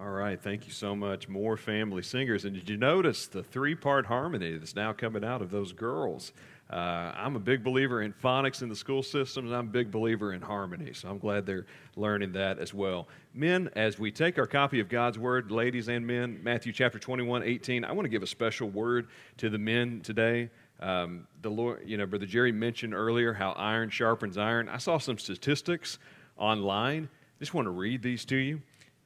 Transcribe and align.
All 0.00 0.08
right, 0.08 0.40
thank 0.40 0.66
you 0.66 0.72
so 0.72 0.96
much. 0.96 1.28
More 1.28 1.58
family 1.58 2.00
singers. 2.00 2.46
And 2.46 2.54
did 2.54 2.70
you 2.70 2.78
notice 2.78 3.26
the 3.26 3.42
three 3.42 3.74
part 3.74 4.06
harmony 4.06 4.56
that's 4.56 4.74
now 4.74 4.94
coming 4.94 5.22
out 5.22 5.42
of 5.42 5.50
those 5.50 5.74
girls? 5.74 6.32
Uh, 6.70 7.12
I'm 7.14 7.36
a 7.36 7.38
big 7.38 7.62
believer 7.62 8.00
in 8.00 8.14
phonics 8.14 8.62
in 8.62 8.70
the 8.70 8.76
school 8.76 9.02
systems. 9.02 9.52
I'm 9.52 9.66
a 9.68 9.70
big 9.70 9.90
believer 9.90 10.32
in 10.32 10.40
harmony, 10.40 10.94
so 10.94 11.10
I'm 11.10 11.18
glad 11.18 11.44
they're 11.44 11.66
learning 11.96 12.32
that 12.32 12.58
as 12.58 12.72
well. 12.72 13.08
Men, 13.34 13.68
as 13.76 13.98
we 13.98 14.10
take 14.10 14.38
our 14.38 14.46
copy 14.46 14.80
of 14.80 14.88
God's 14.88 15.18
Word, 15.18 15.50
ladies 15.50 15.88
and 15.90 16.06
men, 16.06 16.40
Matthew 16.42 16.72
chapter 16.72 16.98
21, 16.98 17.42
18, 17.42 17.84
I 17.84 17.92
want 17.92 18.06
to 18.06 18.10
give 18.10 18.22
a 18.22 18.26
special 18.26 18.70
word 18.70 19.08
to 19.36 19.50
the 19.50 19.58
men 19.58 20.00
today. 20.00 20.48
Um, 20.80 21.26
the 21.42 21.50
Lord, 21.50 21.82
you 21.84 21.98
know, 21.98 22.06
Brother 22.06 22.24
Jerry 22.24 22.52
mentioned 22.52 22.94
earlier 22.94 23.34
how 23.34 23.50
iron 23.52 23.90
sharpens 23.90 24.38
iron. 24.38 24.66
I 24.70 24.78
saw 24.78 24.96
some 24.96 25.18
statistics 25.18 25.98
online. 26.38 27.10
Just 27.38 27.52
want 27.52 27.66
to 27.66 27.70
read 27.70 28.02
these 28.02 28.24
to 28.26 28.36
you. 28.36 28.62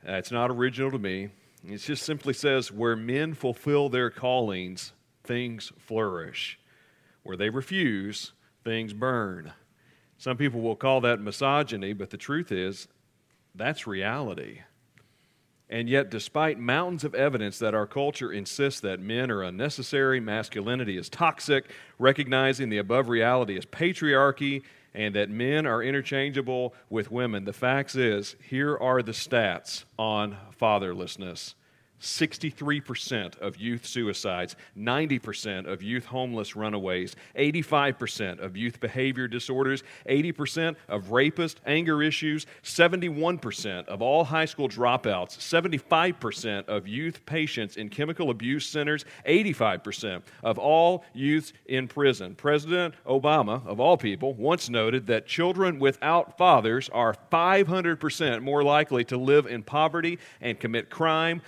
Uh, 0.07 0.12
it's 0.12 0.30
not 0.30 0.50
original 0.50 0.91
to 0.91 0.98
me. 0.98 1.30
It 1.66 1.79
just 1.79 2.02
simply 2.02 2.34
says, 2.34 2.71
where 2.71 2.95
men 2.95 3.32
fulfill 3.32 3.89
their 3.89 4.11
callings, 4.11 4.93
things 5.22 5.72
flourish. 5.79 6.58
Where 7.22 7.39
they 7.39 7.49
refuse, 7.49 8.32
things 8.64 8.93
burn. 8.93 9.53
Some 10.18 10.36
people 10.36 10.61
will 10.61 10.76
call 10.76 11.00
that 11.00 11.21
misogyny, 11.21 11.95
but 11.95 12.11
the 12.11 12.18
truth 12.18 12.53
is, 12.53 12.86
that's 13.54 13.86
reality. 13.86 14.61
And 15.71 15.89
yet, 15.89 16.11
despite 16.11 16.59
mountains 16.59 17.04
of 17.04 17.14
evidence 17.14 17.59
that 17.59 17.75
our 17.75 17.86
culture 17.86 18.31
insists 18.31 18.81
that 18.81 19.00
men 19.00 19.31
are 19.31 19.43
unnecessary, 19.43 20.21
masculinity 20.21 20.98
is 20.98 21.09
toxic, 21.09 21.71
recognizing 21.98 22.68
the 22.68 22.79
above 22.79 23.09
reality 23.09 23.57
as 23.57 23.64
patriarchy, 23.64 24.62
and 24.94 25.14
that 25.14 25.29
men 25.29 25.66
are 25.66 25.82
interchangeable 25.82 26.75
with 26.89 27.11
women, 27.11 27.44
the 27.44 27.53
facts 27.53 27.96
is, 27.96 28.36
here 28.48 28.76
are 28.76 29.03
the 29.03 29.12
stats 29.12 29.84
on 29.98 30.36
fatherlessness. 30.61 31.54
63% 32.05 33.39
of 33.39 33.56
youth 33.56 33.86
suicides, 33.86 34.56
90% 34.78 35.67
of 35.67 35.83
youth 35.83 36.05
homeless 36.05 36.55
runaways, 36.55 37.17
85% 37.37 38.41
of 38.41 38.56
youth 38.56 38.81
behavior 38.81 39.27
disorders, 39.27 39.83
80% 40.09 40.77
of 40.89 41.11
rapist 41.11 41.61
anger 41.67 42.03
issues, 42.03 42.47
71% 42.62 43.87
of 43.89 44.03
all 44.03 44.25
high 44.25 44.45
school 44.45 44.69
dropouts, 44.69 45.39
75% 45.39 46.69
of 46.69 46.87
youth 46.87 47.25
patients 47.27 47.77
in 47.77 47.89
chemical 47.89 48.31
abuse 48.31 48.67
centers, 48.67 49.05
85% 49.27 50.23
of 50.43 50.59
all 50.59 51.05
youths 51.15 51.53
in 51.67 51.89
prison. 51.89 52.34
President 52.34 52.95
Obama, 53.06 53.67
of 53.67 53.81
all 53.81 53.97
people, 53.97 54.34
once 54.34 54.69
noted 54.69 55.06
that 55.06 55.27
children 55.27 55.78
without 55.78 56.37
fathers 56.37 56.89
are 56.91 57.15
500% 57.33 58.43
more 58.43 58.62
likely 58.62 59.05
to 59.05 59.17
live 59.17 59.47
in 59.47 59.62
poverty 59.62 60.19
and 60.41 60.61
commit 60.61 60.91
crime. 60.91 61.41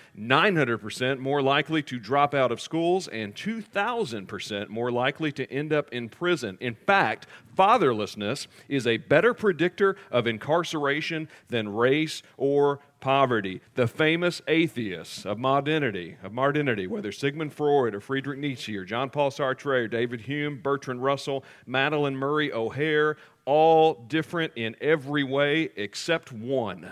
900% 0.53 1.19
more 1.19 1.43
likely 1.43 1.83
to 1.83 1.99
drop 1.99 2.35
out 2.35 2.53
of 2.53 2.61
schools 2.61 3.09
and 3.09 3.35
2,000% 3.35 4.69
more 4.69 4.93
likely 4.93 5.33
to 5.33 5.51
end 5.51 5.73
up 5.73 5.93
in 5.93 6.09
prison. 6.09 6.57
In 6.61 6.75
fact, 6.75 7.27
fatherlessness 7.57 8.47
is 8.69 8.87
a 8.87 8.99
better 8.99 9.35
predictor 9.35 9.97
of 10.11 10.27
incarceration 10.27 11.29
than 11.49 11.69
race 11.69 12.23
or 12.37 12.81
poverty. 13.01 13.61
The 13.75 13.89
famous 13.89 14.41
atheists 14.47 15.27
of 15.27 15.39
modernity, 15.39 16.17
of 16.23 16.33
modernity, 16.33 16.87
whether 16.87 17.13
Sigmund 17.13 17.53
Freud 17.53 17.95
or 17.95 18.01
Friedrich 18.01 18.39
Nietzsche 18.39 18.77
or 18.77 18.85
John 18.85 19.11
Paul 19.11 19.31
Sartre 19.31 19.85
or 19.85 19.89
David 19.89 20.21
Hume, 20.21 20.61
Bertrand 20.63 21.03
Russell, 21.03 21.45
Madalyn 21.69 22.15
Murray 22.15 22.53
O'Hair, 22.53 23.17
all 23.45 23.95
different 23.95 24.53
in 24.57 24.77
every 24.81 25.25
way 25.25 25.71
except 25.77 26.33
one 26.33 26.91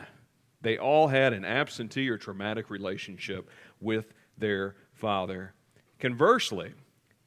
they 0.65 0.79
all 0.79 1.09
had 1.09 1.33
an 1.33 1.45
absentee 1.45 2.09
or 2.09 2.19
traumatic 2.19 2.71
relationship 2.71 3.49
with 3.81 4.13
their 4.37 4.75
father. 4.93 5.55
Conversely, 6.01 6.73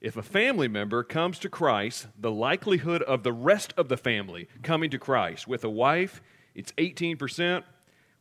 if 0.02 0.18
a 0.18 0.22
family 0.22 0.68
member 0.68 1.04
comes 1.04 1.40
to 1.40 1.50
Christ, 1.50 2.08
the 2.20 2.32
likelihood 2.32 3.02
of 3.04 3.24
the 3.24 3.34
rest 3.34 3.74
of 3.78 3.90
the 3.90 3.98
family 3.98 4.48
coming 4.62 4.90
to 4.92 5.00
Christ, 5.00 5.48
with 5.48 5.64
a 5.64 5.70
wife, 5.70 6.22
it's 6.54 6.72
18%, 6.74 7.64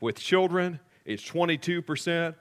with 0.01 0.19
children, 0.19 0.81
it's 1.05 1.23
22%, 1.23 2.35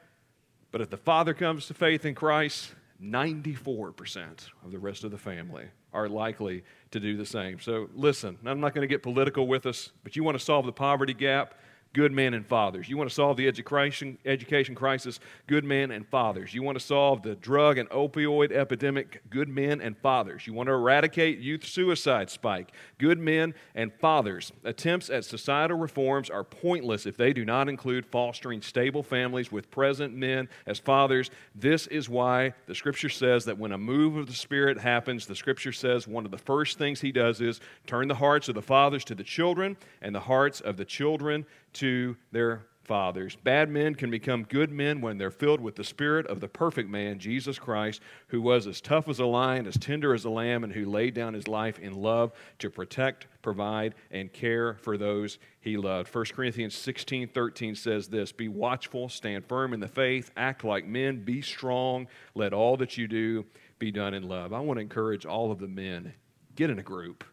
but 0.72 0.82
if 0.82 0.90
the 0.90 0.98
father 0.98 1.34
comes 1.34 1.68
to 1.68 1.74
faith 1.74 2.06
in 2.06 2.16
Christ, 2.16 2.76
94% 3.02 4.50
of 4.64 4.72
the 4.72 4.80
rest 4.80 5.04
of 5.04 5.12
the 5.12 5.18
family 5.18 5.66
are 5.94 6.08
likely 6.10 6.64
to 6.92 7.00
do 7.00 7.18
the 7.18 7.26
same. 7.26 7.60
So 7.60 7.90
listen, 7.94 8.38
I'm 8.46 8.60
not 8.60 8.74
going 8.74 8.88
to 8.88 8.94
get 8.94 9.04
political 9.04 9.48
with 9.48 9.66
us, 9.66 9.92
but 10.04 10.16
you 10.16 10.24
want 10.24 10.38
to 10.38 10.44
solve 10.44 10.66
the 10.66 10.74
poverty 10.74 11.14
gap, 11.14 11.56
good 11.96 12.12
men 12.12 12.34
and 12.34 12.46
fathers. 12.46 12.90
You 12.90 12.98
want 12.98 13.10
to 13.10 13.16
solve 13.16 13.38
the 13.38 13.48
education, 13.48 14.18
education 14.26 14.76
crisis, 14.76 15.22
good 15.48 15.64
men 15.64 15.92
and 15.92 16.06
fathers. 16.06 16.54
You 16.54 16.62
want 16.62 16.78
to 16.78 16.84
solve 16.84 17.24
the 17.24 17.36
drug 17.36 17.78
and 17.78 17.90
opioid 17.90 18.52
epidemic, 18.52 19.22
good 19.30 19.48
men 19.48 19.80
and 19.80 19.98
fathers. 19.98 20.46
You 20.46 20.54
want 20.54 20.68
to 20.68 20.74
eradicate 20.74 21.40
youth 21.40 21.66
suicide 21.66 22.30
spike, 22.30 22.74
good 22.98 23.18
men 23.18 23.54
and 23.76 23.94
fathers. 23.94 24.52
Attempts 24.66 25.10
at 25.10 25.24
societal 25.24 25.78
reforms 25.78 26.30
are 26.30 26.44
pointless 26.44 27.06
if 27.06 27.16
they 27.16 27.32
do 27.32 27.46
not 27.46 27.70
include 27.70 28.06
fostering 28.06 28.62
stable 28.62 29.02
families 29.02 29.50
with 29.50 29.72
present 29.72 30.14
men 30.14 30.50
as 30.68 30.80
fathers. 30.80 31.32
This 31.56 31.88
is 31.88 32.10
why 32.10 32.56
the 32.68 32.76
scripture 32.76 33.08
says 33.08 33.46
that 33.46 33.58
when 33.58 33.72
a 33.72 33.78
move 33.78 34.18
of 34.18 34.28
the 34.28 34.34
Spirit 34.34 34.78
happens, 34.78 35.28
the 35.28 35.36
scripture 35.36 35.72
says 35.72 36.10
one 36.10 36.26
of 36.26 36.32
the 36.32 36.38
first 36.38 36.78
things 36.78 37.00
he 37.00 37.14
does 37.14 37.40
is 37.40 37.62
turn 37.88 38.10
the 38.10 38.16
hearts 38.16 38.50
of 38.50 38.56
the 38.56 38.62
fathers 38.62 39.06
to 39.06 39.16
the 39.16 39.24
children 39.24 39.78
and 40.02 40.14
the 40.14 40.20
hearts 40.20 40.60
of 40.60 40.76
the 40.76 40.84
children 40.84 41.46
to 41.76 42.18
their 42.32 42.66
fathers. 42.86 43.36
Bad 43.44 43.70
men 43.70 43.96
can 43.96 44.10
become 44.10 44.44
good 44.44 44.72
men 44.72 45.02
when 45.02 45.18
they're 45.18 45.32
filled 45.32 45.60
with 45.60 45.76
the 45.76 45.84
spirit 45.84 46.28
of 46.28 46.40
the 46.40 46.48
perfect 46.48 46.90
man, 46.90 47.20
Jesus 47.20 47.58
Christ, 47.58 48.02
who 48.28 48.42
was 48.42 48.68
as 48.68 48.80
tough 48.80 49.10
as 49.10 49.20
a 49.20 49.26
lion, 49.26 49.68
as 49.68 49.78
tender 49.78 50.14
as 50.14 50.26
a 50.26 50.30
lamb, 50.30 50.64
and 50.64 50.72
who 50.72 50.86
laid 50.86 51.14
down 51.14 51.34
his 51.34 51.48
life 51.48 51.80
in 51.80 51.94
love 51.94 52.32
to 52.60 52.70
protect, 52.70 53.28
provide, 53.42 53.96
and 54.12 54.32
care 54.32 54.76
for 54.76 54.98
those 54.98 55.40
he 55.60 55.78
loved. 55.78 56.14
1 56.14 56.26
Corinthians 56.34 56.76
16 56.76 57.30
13 57.30 57.76
says 57.76 58.08
this 58.08 58.32
Be 58.32 58.48
watchful, 58.48 59.10
stand 59.10 59.46
firm 59.46 59.74
in 59.74 59.80
the 59.80 59.88
faith, 59.88 60.32
act 60.38 60.64
like 60.64 60.86
men, 60.86 61.24
be 61.24 61.42
strong, 61.42 62.08
let 62.36 62.54
all 62.54 62.78
that 62.78 62.98
you 62.98 63.08
do 63.08 63.46
be 63.80 63.92
done 63.92 64.14
in 64.14 64.24
love. 64.24 64.54
I 64.54 64.60
want 64.60 64.78
to 64.78 64.82
encourage 64.82 65.26
all 65.26 65.52
of 65.52 65.60
the 65.60 65.68
men 65.68 66.14
get 66.56 66.70
in 66.70 66.80
a 66.80 66.84
group. 66.84 67.24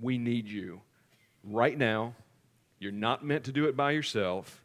We 0.00 0.18
need 0.18 0.48
you 0.48 0.80
right 1.44 1.76
now 1.76 2.14
you're 2.82 2.92
not 2.92 3.24
meant 3.24 3.44
to 3.44 3.52
do 3.52 3.66
it 3.66 3.76
by 3.76 3.92
yourself. 3.92 4.62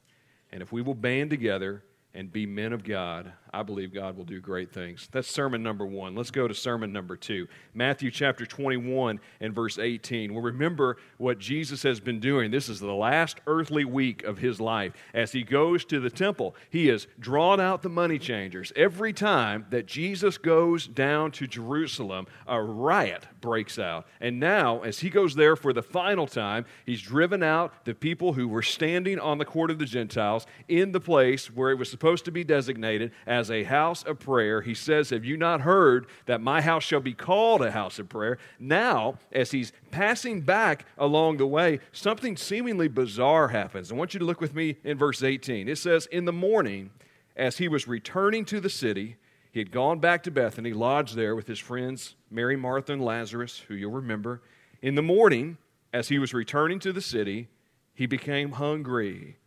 And 0.52 0.62
if 0.62 0.72
we 0.72 0.82
will 0.82 0.96
band 0.96 1.30
together 1.30 1.84
and 2.14 2.32
be 2.32 2.46
men 2.46 2.74
of 2.74 2.84
God, 2.84 3.32
I 3.54 3.64
believe 3.64 3.94
God 3.94 4.18
will 4.18 4.26
do 4.26 4.40
great 4.40 4.72
things. 4.72 5.08
That's 5.12 5.28
sermon 5.28 5.64
number 5.64 5.86
one. 5.86 6.16
Let's 6.16 6.32
go 6.32 6.48
to 6.48 6.54
sermon 6.54 6.92
number 6.92 7.16
two. 7.16 7.48
Matthew 7.74 8.12
chapter 8.12 8.46
21 8.46 9.20
and 9.40 9.54
verse 9.54 9.78
18. 9.78 10.34
Well, 10.34 10.44
remember 10.44 10.98
what 11.18 11.40
Jesus 11.40 11.84
has 11.84 12.00
been 12.00 12.20
doing. 12.20 12.52
This 12.52 12.70
is 12.70 12.80
the 12.80 12.94
last 12.94 13.40
earthly 13.48 13.86
week 13.86 14.24
of 14.24 14.40
his 14.40 14.60
life. 14.60 14.94
As 15.14 15.32
he 15.32 15.44
goes 15.44 15.86
to 15.86 16.00
the 16.00 16.10
temple, 16.10 16.56
he 16.70 16.88
has 16.88 17.08
drawn 17.20 17.60
out 17.60 17.82
the 17.82 17.90
money 17.90 18.20
changers. 18.20 18.74
Every 18.76 19.14
time 19.14 19.66
that 19.70 19.86
Jesus 19.86 20.38
goes 20.38 20.88
down 20.88 21.32
to 21.32 21.48
Jerusalem, 21.48 22.28
a 22.48 22.62
riot 22.62 23.28
breaks 23.42 23.80
out. 23.80 24.08
And 24.20 24.40
now, 24.40 24.82
as 24.82 25.00
he 25.00 25.10
goes 25.10 25.36
there 25.36 25.56
for 25.56 25.74
the 25.74 25.84
final 25.84 26.28
time, 26.28 26.66
he's 26.86 27.02
driven 27.02 27.44
out 27.44 27.86
the 27.86 27.94
people 27.94 28.34
who 28.34 28.48
were 28.48 28.62
standing 28.62 29.20
on 29.20 29.38
the 29.38 29.46
court 29.46 29.72
of 29.72 29.80
the 29.80 29.86
Gentiles 29.86 30.46
in 30.68 30.92
the 30.92 31.00
place 31.00 31.52
where 31.52 31.72
it 31.72 31.78
was 31.78 31.90
supposed 31.90 32.26
to 32.26 32.32
be 32.32 32.44
designated 32.44 33.12
as 33.26 33.37
as 33.38 33.52
a 33.52 33.64
house 33.64 34.04
of 34.04 34.20
prayer. 34.20 34.62
He 34.62 34.74
says, 34.74 35.12
Have 35.12 35.24
you 35.24 35.38
not 35.38 35.62
heard 35.62 36.08
that 36.26 36.42
my 36.42 36.62
house 36.62 36.84
shall 36.84 37.00
be 37.00 37.14
called 37.14 37.62
a 37.62 37.72
house 37.72 38.00
of 38.00 38.10
prayer? 38.10 38.40
Now, 38.60 39.20
as 39.32 39.52
he's 39.52 39.72
passing 39.92 40.42
back 40.42 40.86
along 40.98 41.38
the 41.38 41.46
way, 41.46 41.80
something 41.92 42.36
seemingly 42.36 42.88
bizarre 42.88 43.50
happens. 43.50 43.92
I 43.92 43.96
want 43.96 44.14
you 44.14 44.20
to 44.20 44.26
look 44.26 44.42
with 44.42 44.56
me 44.56 44.78
in 44.84 44.98
verse 44.98 45.22
18. 45.22 45.70
It 45.70 45.78
says, 45.78 46.08
In 46.08 46.26
the 46.26 46.34
morning, 46.34 46.90
as 47.36 47.60
he 47.60 47.68
was 47.68 47.88
returning 47.88 48.44
to 48.46 48.60
the 48.60 48.70
city, 48.70 49.18
he 49.52 49.60
had 49.60 49.72
gone 49.72 50.00
back 50.00 50.24
to 50.24 50.32
Bethany, 50.32 50.74
lodged 50.74 51.16
there 51.16 51.36
with 51.36 51.48
his 51.48 51.60
friends 51.60 52.16
Mary, 52.32 52.56
Martha, 52.56 52.94
and 52.94 53.06
Lazarus, 53.06 53.64
who 53.68 53.76
you'll 53.76 53.92
remember. 53.92 54.42
In 54.82 54.96
the 54.96 55.02
morning, 55.04 55.58
as 55.94 56.10
he 56.10 56.18
was 56.18 56.34
returning 56.34 56.80
to 56.80 56.92
the 56.92 57.02
city, 57.02 57.50
he 57.94 58.08
became 58.08 58.54
hungry. 58.54 59.38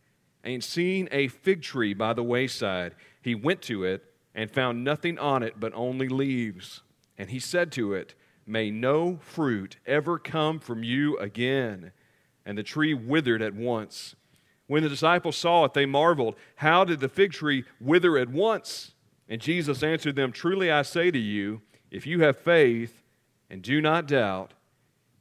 And 0.43 0.63
seeing 0.63 1.07
a 1.11 1.27
fig 1.27 1.61
tree 1.61 1.93
by 1.93 2.13
the 2.13 2.23
wayside, 2.23 2.95
he 3.21 3.35
went 3.35 3.61
to 3.63 3.83
it 3.83 4.03
and 4.33 4.49
found 4.49 4.83
nothing 4.83 5.19
on 5.19 5.43
it 5.43 5.59
but 5.59 5.73
only 5.75 6.07
leaves. 6.07 6.81
And 7.17 7.29
he 7.29 7.39
said 7.39 7.71
to 7.73 7.93
it, 7.93 8.15
May 8.47 8.71
no 8.71 9.19
fruit 9.21 9.77
ever 9.85 10.17
come 10.17 10.59
from 10.59 10.83
you 10.83 11.17
again. 11.17 11.91
And 12.45 12.57
the 12.57 12.63
tree 12.63 12.93
withered 12.93 13.41
at 13.41 13.53
once. 13.53 14.15
When 14.67 14.83
the 14.83 14.89
disciples 14.89 15.37
saw 15.37 15.65
it, 15.65 15.73
they 15.73 15.85
marveled. 15.85 16.35
How 16.55 16.83
did 16.83 17.01
the 17.01 17.09
fig 17.09 17.33
tree 17.33 17.65
wither 17.79 18.17
at 18.17 18.29
once? 18.29 18.93
And 19.29 19.39
Jesus 19.39 19.83
answered 19.83 20.15
them, 20.15 20.31
Truly 20.31 20.71
I 20.71 20.81
say 20.81 21.11
to 21.11 21.19
you, 21.19 21.61
if 21.91 22.07
you 22.07 22.21
have 22.21 22.37
faith 22.37 23.03
and 23.49 23.61
do 23.61 23.81
not 23.81 24.07
doubt, 24.07 24.53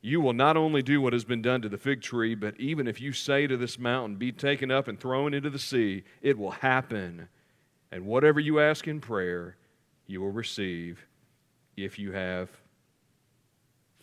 you 0.03 0.21
will 0.21 0.33
not 0.33 0.57
only 0.57 0.83
do 0.83 1.01
what 1.01 1.13
has 1.13 1.25
been 1.25 1.43
done 1.43 1.61
to 1.63 1.69
the 1.69 1.77
fig 1.77 2.01
tree, 2.01 2.35
but 2.35 2.59
even 2.59 2.87
if 2.87 3.01
you 3.01 3.13
say 3.13 3.47
to 3.47 3.57
this 3.57 3.79
mountain, 3.79 4.17
Be 4.17 4.33
taken 4.33 4.71
up 4.71 4.89
and 4.89 4.99
thrown 4.99 5.35
into 5.35 5.51
the 5.51 5.59
sea, 5.59 6.05
it 6.23 6.39
will 6.39 6.53
happen. 6.53 7.29
And 7.93 8.07
whatever 8.07 8.41
you 8.41 8.61
ask 8.61 8.89
in 8.89 9.01
prayer, 9.01 9.57
you 10.07 10.21
will 10.21 10.31
receive 10.31 11.07
if 11.77 11.99
you 11.99 12.13
have 12.13 12.49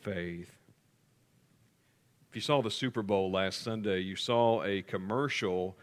faith. 0.01 0.51
If 2.29 2.35
you 2.35 2.41
saw 2.41 2.61
the 2.61 2.69
Super 2.69 3.01
Bowl 3.01 3.31
last 3.31 3.61
Sunday, 3.61 3.99
you 4.01 4.15
saw 4.15 4.63
a 4.63 4.81
commercial 4.83 5.77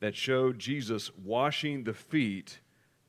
that 0.00 0.14
showed 0.14 0.58
Jesus 0.58 1.10
washing 1.24 1.84
the 1.84 1.94
feet 1.94 2.58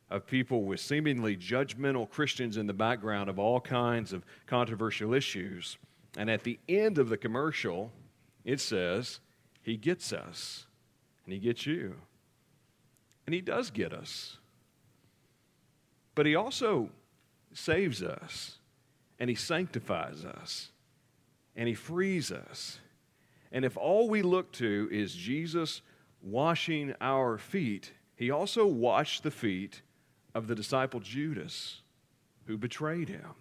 of 0.09 0.27
people 0.27 0.63
with 0.63 0.79
seemingly 0.79 1.35
judgmental 1.35 2.09
Christians 2.09 2.57
in 2.57 2.67
the 2.67 2.73
background 2.73 3.29
of 3.29 3.39
all 3.39 3.59
kinds 3.59 4.13
of 4.13 4.23
controversial 4.45 5.13
issues. 5.13 5.77
And 6.17 6.29
at 6.29 6.43
the 6.43 6.59
end 6.69 6.97
of 6.97 7.09
the 7.09 7.17
commercial, 7.17 7.91
it 8.43 8.59
says, 8.59 9.19
He 9.61 9.75
gets 9.75 10.13
us, 10.13 10.65
and 11.25 11.33
He 11.33 11.39
gets 11.39 11.65
you. 11.65 11.95
And 13.25 13.33
He 13.33 13.41
does 13.41 13.69
get 13.69 13.93
us. 13.93 14.37
But 16.13 16.25
He 16.25 16.35
also 16.35 16.89
saves 17.53 18.01
us, 18.01 18.59
and 19.19 19.29
He 19.29 19.35
sanctifies 19.35 20.23
us, 20.23 20.71
and 21.55 21.67
He 21.67 21.73
frees 21.73 22.31
us. 22.31 22.79
And 23.51 23.65
if 23.65 23.77
all 23.77 24.09
we 24.09 24.21
look 24.21 24.51
to 24.53 24.89
is 24.91 25.15
Jesus 25.15 25.81
washing 26.21 26.93
our 27.01 27.37
feet, 27.37 27.91
He 28.15 28.31
also 28.31 28.65
washed 28.65 29.23
the 29.23 29.31
feet 29.31 29.81
of 30.33 30.47
the 30.47 30.55
disciple 30.55 30.99
Judas 30.99 31.81
who 32.45 32.57
betrayed 32.57 33.09
Him. 33.09 33.33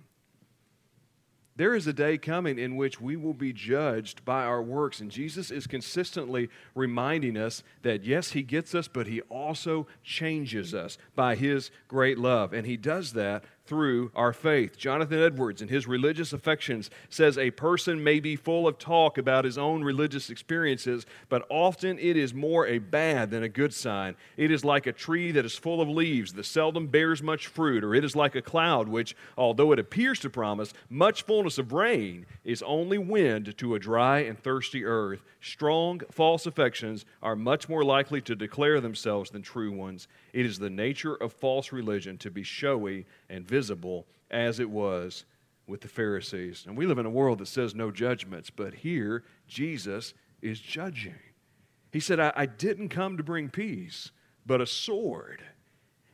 There 1.57 1.75
is 1.75 1.87
a 1.87 1.93
day 1.93 2.19
coming 2.19 2.59
in 2.59 2.75
which 2.75 3.01
we 3.01 3.17
will 3.17 3.35
be 3.35 3.53
judged 3.53 4.25
by 4.25 4.45
our 4.45 4.63
works. 4.63 5.01
And 5.01 5.11
Jesus 5.11 5.53
is 5.53 5.69
consistently 5.69 6.51
reminding 6.75 7.37
us 7.37 7.63
that, 7.83 8.05
yes, 8.05 8.33
He 8.33 8.43
gets 8.43 8.75
us, 8.75 8.89
but 8.89 9.07
He 9.07 9.21
also 9.23 9.87
changes 10.03 10.75
us 10.75 10.99
by 11.15 11.37
His 11.37 11.71
great 11.87 12.19
love. 12.19 12.53
And 12.53 12.67
He 12.67 12.77
does 12.77 13.13
that 13.13 13.45
through 13.67 14.11
our 14.15 14.33
faith. 14.33 14.77
Jonathan 14.77 15.23
Edwards, 15.23 15.63
in 15.63 15.69
his 15.69 15.87
religious 15.87 16.33
affections, 16.33 16.91
says 17.09 17.39
a 17.39 17.51
person 17.53 18.05
may 18.05 18.21
be 18.21 18.37
full 18.37 18.69
of 18.69 18.79
talk 18.79 19.17
about 19.17 19.45
his 19.45 19.57
own 19.57 19.83
religious 19.83 20.29
experiences, 20.29 21.07
but 21.29 21.47
often 21.49 21.99
it 21.99 22.17
is 22.17 22.35
more 22.35 22.67
a 22.67 22.79
bad 22.79 23.31
than 23.31 23.43
a 23.43 23.49
good 23.49 23.73
sign. 23.73 24.17
It 24.37 24.51
is 24.51 24.65
like 24.65 24.87
a 24.87 24.93
tree 24.93 25.33
that 25.33 25.47
is 25.47 25.57
full 25.57 25.81
of 25.81 25.89
leaves 25.89 26.35
that 26.35 26.45
seldom 26.45 26.89
bears 26.89 27.23
much 27.23 27.47
fruit, 27.47 27.83
or 27.83 27.95
it 27.95 28.05
is 28.05 28.15
like 28.15 28.35
a 28.35 28.43
cloud 28.43 28.89
which, 28.89 29.17
although 29.39 29.73
it 29.73 29.79
appears 29.79 30.19
to 30.21 30.31
promise 30.31 30.75
much 30.91 31.23
fullness 31.23 31.57
of 31.57 31.73
rain, 31.73 32.27
is 32.45 32.63
only 32.63 32.99
wind 32.99 33.57
to 33.57 33.75
a 33.75 33.79
dry 33.79 34.19
and 34.21 34.39
thirsty 34.39 34.85
earth. 34.85 35.23
Strong, 35.41 36.03
false 36.11 36.47
affections 36.47 37.05
are 37.23 37.37
much 37.37 37.69
more 37.69 37.85
likely 37.85 38.21
to 38.23 38.35
declare 38.35 38.81
themselves 38.81 39.31
than 39.31 39.43
true 39.43 39.73
ones. 39.73 40.09
It 40.33 40.47
is 40.47 40.59
the 40.59 40.71
nature 40.71 41.15
of 41.15 41.33
false 41.33 41.73
religion 41.73 42.19
to 42.19 42.31
be 42.31 42.43
showy 42.43 43.07
and 43.29 43.47
visible 43.47 44.07
as 44.31 44.61
it 44.61 44.71
was 44.71 45.25
with 45.67 45.81
the 45.81 45.89
Pharisees. 45.89 46.65
And 46.67 46.77
we 46.77 46.87
live 46.87 46.99
in 46.99 47.07
a 47.07 47.11
world 47.11 47.39
that 47.39 47.49
says 47.49 47.75
no 47.75 47.91
judgments, 47.91 48.51
but 48.51 48.75
here 48.75 49.25
Jesus 49.47 50.15
is 50.43 50.61
judging. 50.61 51.15
He 51.91 52.01
said, 52.01 52.21
I, 52.21 52.33
I 52.35 52.47
didn't 52.47 52.89
come 52.89 53.17
to 53.17 53.23
bring 53.23 53.49
peace, 53.49 54.11
but 54.45 54.61
a 54.61 54.67
sword. 54.67 55.43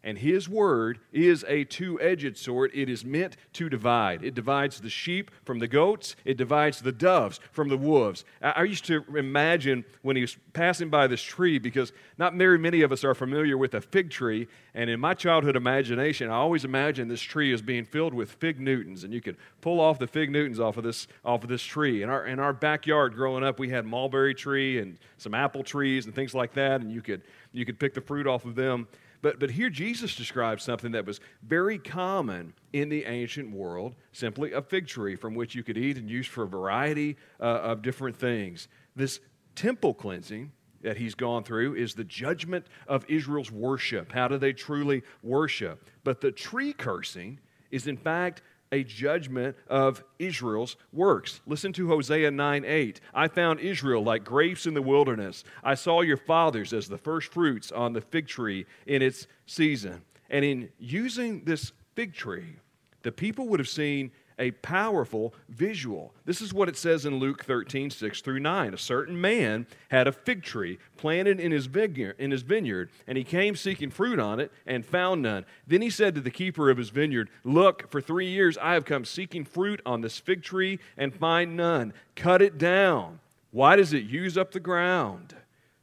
And 0.02 0.16
his 0.18 0.48
word 0.48 0.98
is 1.12 1.44
a 1.46 1.64
two 1.64 2.00
edged 2.00 2.38
sword. 2.38 2.70
It 2.72 2.88
is 2.88 3.04
meant 3.04 3.36
to 3.54 3.68
divide. 3.68 4.24
It 4.24 4.34
divides 4.34 4.80
the 4.80 4.88
sheep 4.88 5.30
from 5.44 5.58
the 5.58 5.68
goats, 5.68 6.16
it 6.24 6.36
divides 6.36 6.80
the 6.80 6.92
doves 6.92 7.38
from 7.52 7.68
the 7.68 7.76
wolves. 7.76 8.24
I 8.40 8.62
used 8.62 8.86
to 8.86 9.04
imagine 9.14 9.84
when 10.02 10.16
he 10.16 10.22
was 10.22 10.38
passing 10.52 10.88
by 10.88 11.06
this 11.06 11.22
tree, 11.22 11.58
because 11.58 11.92
not 12.16 12.34
very 12.34 12.58
many 12.58 12.80
of 12.82 12.92
us 12.92 13.04
are 13.04 13.14
familiar 13.14 13.58
with 13.58 13.74
a 13.74 13.80
fig 13.80 14.10
tree. 14.10 14.48
And 14.74 14.88
in 14.88 15.00
my 15.00 15.14
childhood 15.14 15.56
imagination, 15.56 16.30
I 16.30 16.34
always 16.34 16.64
imagined 16.64 17.10
this 17.10 17.20
tree 17.20 17.52
as 17.52 17.60
being 17.60 17.84
filled 17.84 18.14
with 18.14 18.32
fig 18.32 18.58
Newtons. 18.58 19.04
And 19.04 19.12
you 19.12 19.20
could 19.20 19.36
pull 19.60 19.80
off 19.80 19.98
the 19.98 20.06
fig 20.06 20.30
Newtons 20.30 20.60
off 20.60 20.76
of 20.76 20.84
this, 20.84 21.08
off 21.24 21.42
of 21.42 21.50
this 21.50 21.62
tree. 21.62 22.02
In 22.02 22.08
our, 22.08 22.26
in 22.26 22.38
our 22.38 22.52
backyard 22.52 23.14
growing 23.14 23.44
up, 23.44 23.58
we 23.58 23.68
had 23.68 23.84
mulberry 23.84 24.34
tree 24.34 24.78
and 24.78 24.98
some 25.18 25.34
apple 25.34 25.62
trees 25.62 26.06
and 26.06 26.14
things 26.14 26.34
like 26.34 26.54
that. 26.54 26.80
And 26.80 26.90
you 26.90 27.02
could, 27.02 27.22
you 27.52 27.66
could 27.66 27.78
pick 27.78 27.92
the 27.92 28.00
fruit 28.00 28.26
off 28.26 28.44
of 28.44 28.54
them. 28.54 28.88
But, 29.22 29.38
but 29.38 29.50
here 29.50 29.70
Jesus 29.70 30.16
describes 30.16 30.62
something 30.62 30.92
that 30.92 31.04
was 31.04 31.20
very 31.42 31.78
common 31.78 32.54
in 32.72 32.88
the 32.88 33.04
ancient 33.04 33.50
world 33.54 33.94
simply 34.12 34.52
a 34.52 34.62
fig 34.62 34.86
tree 34.86 35.16
from 35.16 35.34
which 35.34 35.54
you 35.54 35.62
could 35.62 35.76
eat 35.76 35.98
and 35.98 36.08
use 36.08 36.26
for 36.26 36.44
a 36.44 36.48
variety 36.48 37.16
uh, 37.38 37.44
of 37.44 37.82
different 37.82 38.16
things. 38.16 38.68
This 38.96 39.20
temple 39.54 39.94
cleansing 39.94 40.52
that 40.82 40.96
he's 40.96 41.14
gone 41.14 41.44
through 41.44 41.74
is 41.74 41.94
the 41.94 42.04
judgment 42.04 42.66
of 42.88 43.04
Israel's 43.08 43.50
worship. 43.50 44.12
How 44.12 44.28
do 44.28 44.38
they 44.38 44.52
truly 44.52 45.02
worship? 45.22 45.84
But 46.04 46.20
the 46.20 46.32
tree 46.32 46.72
cursing 46.72 47.38
is, 47.70 47.86
in 47.86 47.98
fact, 47.98 48.42
a 48.72 48.84
judgment 48.84 49.56
of 49.68 50.04
Israel's 50.18 50.76
works. 50.92 51.40
Listen 51.46 51.72
to 51.74 51.88
Hosea 51.88 52.30
9 52.30 52.64
8. 52.64 53.00
I 53.12 53.28
found 53.28 53.60
Israel 53.60 54.02
like 54.02 54.24
grapes 54.24 54.66
in 54.66 54.74
the 54.74 54.82
wilderness. 54.82 55.44
I 55.64 55.74
saw 55.74 56.02
your 56.02 56.16
fathers 56.16 56.72
as 56.72 56.88
the 56.88 56.98
first 56.98 57.32
fruits 57.32 57.72
on 57.72 57.92
the 57.92 58.00
fig 58.00 58.28
tree 58.28 58.66
in 58.86 59.02
its 59.02 59.26
season. 59.46 60.02
And 60.28 60.44
in 60.44 60.68
using 60.78 61.44
this 61.44 61.72
fig 61.94 62.14
tree, 62.14 62.56
the 63.02 63.12
people 63.12 63.48
would 63.48 63.60
have 63.60 63.68
seen 63.68 64.12
a 64.40 64.50
powerful 64.50 65.34
visual. 65.48 66.12
This 66.24 66.40
is 66.40 66.52
what 66.52 66.68
it 66.68 66.76
says 66.76 67.04
in 67.04 67.18
Luke 67.18 67.44
13, 67.44 67.90
6 67.90 68.20
through 68.22 68.40
9. 68.40 68.74
A 68.74 68.78
certain 68.78 69.20
man 69.20 69.66
had 69.90 70.08
a 70.08 70.12
fig 70.12 70.42
tree 70.42 70.78
planted 70.96 71.38
in 71.38 71.52
his, 71.52 71.66
vineyard, 71.66 72.16
in 72.18 72.30
his 72.30 72.42
vineyard, 72.42 72.90
and 73.06 73.16
he 73.16 73.22
came 73.22 73.54
seeking 73.54 73.90
fruit 73.90 74.18
on 74.18 74.40
it 74.40 74.50
and 74.66 74.84
found 74.84 75.22
none. 75.22 75.44
Then 75.66 75.82
he 75.82 75.90
said 75.90 76.14
to 76.14 76.20
the 76.20 76.30
keeper 76.30 76.70
of 76.70 76.78
his 76.78 76.90
vineyard, 76.90 77.28
Look, 77.44 77.88
for 77.90 78.00
three 78.00 78.28
years 78.28 78.58
I 78.58 78.72
have 78.74 78.84
come 78.84 79.04
seeking 79.04 79.44
fruit 79.44 79.80
on 79.84 80.00
this 80.00 80.18
fig 80.18 80.42
tree 80.42 80.80
and 80.96 81.14
find 81.14 81.56
none. 81.56 81.92
Cut 82.16 82.42
it 82.42 82.58
down. 82.58 83.20
Why 83.52 83.76
does 83.76 83.92
it 83.92 84.04
use 84.04 84.38
up 84.38 84.52
the 84.52 84.60
ground? 84.60 85.34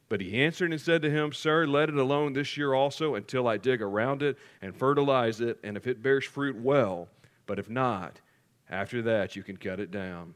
But 0.08 0.20
he 0.22 0.42
answered 0.42 0.70
and 0.72 0.80
said 0.80 1.02
to 1.02 1.10
him, 1.10 1.32
Sir, 1.32 1.66
let 1.66 1.90
it 1.90 1.96
alone 1.96 2.32
this 2.32 2.56
year 2.56 2.72
also 2.72 3.14
until 3.14 3.46
I 3.46 3.58
dig 3.58 3.82
around 3.82 4.22
it 4.22 4.38
and 4.62 4.74
fertilize 4.74 5.40
it, 5.40 5.58
and 5.62 5.76
if 5.76 5.86
it 5.86 6.02
bears 6.02 6.24
fruit, 6.24 6.56
well. 6.56 7.08
But 7.46 7.58
if 7.58 7.68
not, 7.68 8.20
after 8.70 9.02
that, 9.02 9.36
you 9.36 9.42
can 9.42 9.56
cut 9.56 9.80
it 9.80 9.90
down. 9.90 10.34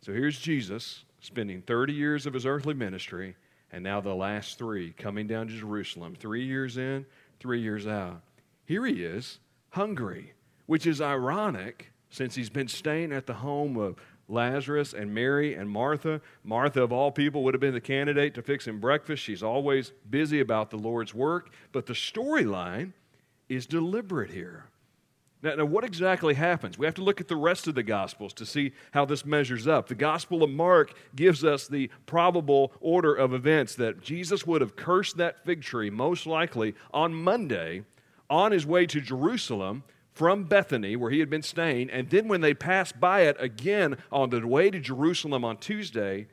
So 0.00 0.12
here's 0.12 0.38
Jesus 0.38 1.04
spending 1.20 1.62
30 1.62 1.92
years 1.92 2.26
of 2.26 2.34
his 2.34 2.46
earthly 2.46 2.74
ministry, 2.74 3.36
and 3.72 3.82
now 3.82 4.00
the 4.00 4.14
last 4.14 4.58
three 4.58 4.92
coming 4.92 5.26
down 5.26 5.48
to 5.48 5.52
Jerusalem. 5.54 6.14
Three 6.14 6.44
years 6.44 6.76
in, 6.76 7.06
three 7.40 7.60
years 7.60 7.86
out. 7.86 8.22
Here 8.66 8.84
he 8.86 9.04
is, 9.04 9.38
hungry, 9.70 10.32
which 10.66 10.86
is 10.86 11.00
ironic 11.00 11.90
since 12.10 12.34
he's 12.34 12.50
been 12.50 12.68
staying 12.68 13.12
at 13.12 13.26
the 13.26 13.34
home 13.34 13.76
of 13.76 13.96
Lazarus 14.28 14.94
and 14.94 15.14
Mary 15.14 15.54
and 15.54 15.68
Martha. 15.68 16.20
Martha, 16.42 16.82
of 16.82 16.92
all 16.92 17.10
people, 17.10 17.42
would 17.44 17.54
have 17.54 17.60
been 17.60 17.74
the 17.74 17.80
candidate 17.80 18.34
to 18.34 18.42
fix 18.42 18.66
him 18.66 18.80
breakfast. 18.80 19.22
She's 19.22 19.42
always 19.42 19.92
busy 20.08 20.40
about 20.40 20.70
the 20.70 20.78
Lord's 20.78 21.14
work, 21.14 21.50
but 21.72 21.86
the 21.86 21.92
storyline 21.92 22.92
is 23.48 23.66
deliberate 23.66 24.30
here. 24.30 24.64
Now, 25.44 25.56
now, 25.56 25.64
what 25.66 25.84
exactly 25.84 26.32
happens? 26.32 26.78
We 26.78 26.86
have 26.86 26.94
to 26.94 27.04
look 27.04 27.20
at 27.20 27.28
the 27.28 27.36
rest 27.36 27.68
of 27.68 27.74
the 27.74 27.82
Gospels 27.82 28.32
to 28.32 28.46
see 28.46 28.72
how 28.92 29.04
this 29.04 29.26
measures 29.26 29.68
up. 29.68 29.88
The 29.88 29.94
Gospel 29.94 30.42
of 30.42 30.48
Mark 30.48 30.94
gives 31.14 31.44
us 31.44 31.68
the 31.68 31.90
probable 32.06 32.72
order 32.80 33.14
of 33.14 33.34
events 33.34 33.74
that 33.74 34.00
Jesus 34.00 34.46
would 34.46 34.62
have 34.62 34.74
cursed 34.74 35.18
that 35.18 35.44
fig 35.44 35.60
tree, 35.60 35.90
most 35.90 36.26
likely 36.26 36.74
on 36.94 37.12
Monday, 37.12 37.82
on 38.30 38.52
his 38.52 38.64
way 38.64 38.86
to 38.86 39.02
Jerusalem 39.02 39.84
from 40.14 40.44
Bethany, 40.44 40.96
where 40.96 41.10
he 41.10 41.20
had 41.20 41.28
been 41.28 41.42
staying. 41.42 41.90
And 41.90 42.08
then 42.08 42.26
when 42.26 42.40
they 42.40 42.54
passed 42.54 42.98
by 42.98 43.22
it 43.22 43.36
again 43.38 43.98
on 44.10 44.30
the 44.30 44.46
way 44.46 44.70
to 44.70 44.80
Jerusalem 44.80 45.44
on 45.44 45.58
Tuesday, 45.58 46.26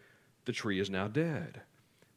the 0.46 0.54
tree 0.54 0.80
is 0.80 0.90
now 0.90 1.10
dead 1.10 1.64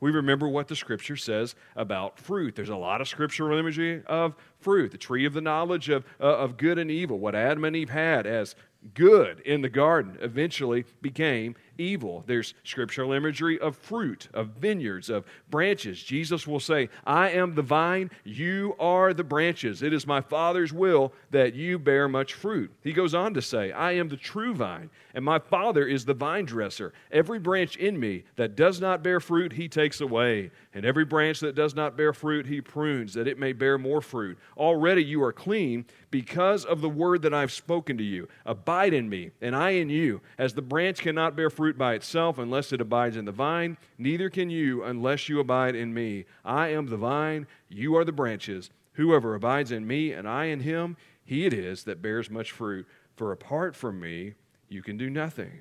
we 0.05 0.11
remember 0.11 0.47
what 0.47 0.69
the 0.69 0.77
scripture 0.77 1.17
says 1.17 1.55
about 1.77 2.19
fruit. 2.19 2.55
There's 2.55 2.69
a 2.69 2.77
lot 2.77 3.01
of 3.01 3.09
scriptural 3.09 3.59
imagery 3.59 4.03
of 4.05 4.35
fruit, 4.61 4.93
the 4.93 4.99
tree 4.99 5.25
of 5.25 5.33
the 5.33 5.41
knowledge 5.41 5.89
of, 5.89 6.05
uh, 6.21 6.25
of 6.25 6.59
good 6.59 6.79
and 6.79 6.91
evil, 6.91 7.19
what 7.19 7.35
Adam 7.35 7.65
and 7.65 7.75
Eve 7.75 7.89
had 7.89 8.27
as 8.27 8.55
good 8.93 9.41
in 9.41 9.63
the 9.63 9.71
garden 9.71 10.19
eventually 10.21 10.85
became 11.01 11.57
evil. 11.79 12.25
There's 12.27 12.55
scriptural 12.65 13.13
imagery 13.13 13.59
of 13.59 13.77
fruit, 13.77 14.29
of 14.35 14.49
vineyards, 14.49 15.11
of 15.11 15.25
branches. 15.51 16.03
Jesus 16.03 16.47
will 16.47 16.61
say, 16.61 16.89
I 17.07 17.31
am 17.31 17.55
the 17.55 17.63
vine, 17.63 18.11
you 18.25 18.75
are 18.79 19.13
the 19.13 19.25
branches. 19.25 19.83
It 19.83 19.93
is 19.93 20.07
my 20.07 20.21
Father's 20.21 20.73
will 20.73 21.13
that 21.31 21.55
you 21.55 21.79
bear 21.79 22.09
much 22.09 22.35
fruit. 22.35 22.73
He 22.83 22.93
goes 22.93 23.15
on 23.15 23.35
to 23.35 23.43
say, 23.43 23.73
I 23.73 23.93
am 23.93 24.09
the 24.09 24.17
true 24.17 24.55
vine, 24.55 24.91
and 25.15 25.25
my 25.25 25.39
Father 25.39 25.87
is 25.87 26.05
the 26.05 26.15
vine 26.15 26.45
dresser. 26.45 26.93
Every 27.11 27.39
branch 27.39 27.77
in 27.77 27.99
me 27.99 28.25
that 28.37 28.57
does 28.57 28.81
not 28.81 29.03
bear 29.03 29.21
fruit, 29.21 29.53
he 29.53 29.69
takes 29.69 30.01
away. 30.01 30.51
And 30.73 30.85
every 30.85 31.05
branch 31.05 31.41
that 31.41 31.55
does 31.55 31.75
not 31.75 31.97
bear 31.97 32.13
fruit, 32.13 32.47
he 32.47 32.61
prunes, 32.61 33.15
that 33.15 33.29
it 33.29 33.39
may 33.39 33.53
bear 33.53 33.79
more 33.79 34.01
fruit. 34.01 34.39
Already 34.57 35.05
you 35.05 35.23
are 35.23 35.33
clean 35.33 35.87
because 36.11 36.65
of 36.65 36.81
the 36.81 36.89
word 36.89 37.23
that 37.23 37.35
I've 37.35 37.53
spoken 37.53 37.97
to 37.99 38.05
you. 38.05 38.29
Abide 38.45 38.93
in 38.93 39.09
me, 39.09 39.31
and 39.41 39.55
I 39.55 39.71
in 39.71 39.89
you. 39.89 40.21
As 40.37 40.55
the 40.55 40.63
branch 40.63 41.01
cannot 41.01 41.37
bear 41.37 41.51
fruit, 41.51 41.64
fruit 41.65 41.79
by 41.79 41.95
itself 41.95 42.37
unless 42.37 42.75
it 42.75 42.81
abides 42.83 43.17
in 43.17 43.25
the 43.25 43.33
vine. 43.33 43.79
Neither 43.97 44.29
can 44.29 44.51
you 44.51 44.85
unless 44.85 45.31
you 45.31 45.41
abide 45.41 45.75
in 45.75 45.95
me. 45.95 46.27
I 46.45 46.69
am 46.69 46.89
the 46.89 46.99
vine, 46.99 47.47
you 47.71 47.97
are 47.97 48.05
the 48.05 48.13
branches. 48.13 48.69
Whoever 48.93 49.35
abides 49.35 49.73
in 49.73 49.87
me 49.87 50.13
and 50.13 50.29
I 50.29 50.45
in 50.45 50.61
him, 50.61 50.99
he 51.25 51.47
it 51.47 51.55
is 51.55 51.85
that 51.85 52.03
bears 52.03 52.29
much 52.29 52.53
fruit. 52.53 52.87
For 53.17 53.33
apart 53.33 53.75
from 53.75 53.99
me, 53.99 54.35
you 54.69 54.83
can 54.83 54.99
do 54.99 55.09
nothing. 55.09 55.61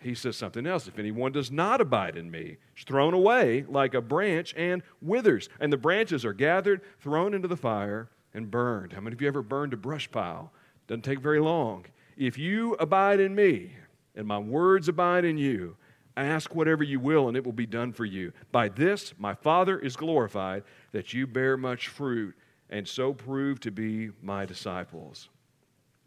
He 0.00 0.14
says 0.14 0.36
something 0.36 0.68
else. 0.68 0.86
If 0.86 1.00
anyone 1.00 1.32
does 1.32 1.50
not 1.50 1.80
abide 1.80 2.16
in 2.16 2.30
me, 2.30 2.58
is 2.78 2.84
thrown 2.84 3.12
away 3.12 3.64
like 3.68 3.92
a 3.92 4.00
branch 4.00 4.54
and 4.56 4.84
withers. 5.02 5.48
And 5.58 5.72
the 5.72 5.76
branches 5.76 6.24
are 6.24 6.32
gathered, 6.32 6.80
thrown 7.00 7.34
into 7.34 7.48
the 7.48 7.56
fire, 7.56 8.08
and 8.32 8.52
burned. 8.52 8.92
How 8.92 9.00
many 9.00 9.14
of 9.14 9.20
you 9.20 9.26
ever 9.26 9.42
burned 9.42 9.72
a 9.72 9.76
brush 9.76 10.08
pile? 10.12 10.52
Doesn't 10.86 11.02
take 11.02 11.18
very 11.18 11.40
long. 11.40 11.86
If 12.16 12.38
you 12.38 12.74
abide 12.74 13.18
in 13.18 13.34
me, 13.34 13.72
and 14.14 14.26
my 14.26 14.38
words 14.38 14.88
abide 14.88 15.24
in 15.24 15.38
you, 15.38 15.76
ask 16.16 16.54
whatever 16.54 16.82
you 16.84 17.00
will, 17.00 17.28
and 17.28 17.36
it 17.36 17.44
will 17.44 17.52
be 17.52 17.66
done 17.66 17.92
for 17.92 18.04
you. 18.04 18.32
By 18.52 18.68
this 18.68 19.14
my 19.18 19.34
Father 19.34 19.78
is 19.78 19.96
glorified, 19.96 20.64
that 20.92 21.12
you 21.12 21.26
bear 21.26 21.56
much 21.56 21.88
fruit, 21.88 22.34
and 22.68 22.86
so 22.86 23.12
prove 23.12 23.60
to 23.60 23.70
be 23.70 24.10
my 24.22 24.44
disciples. 24.44 25.28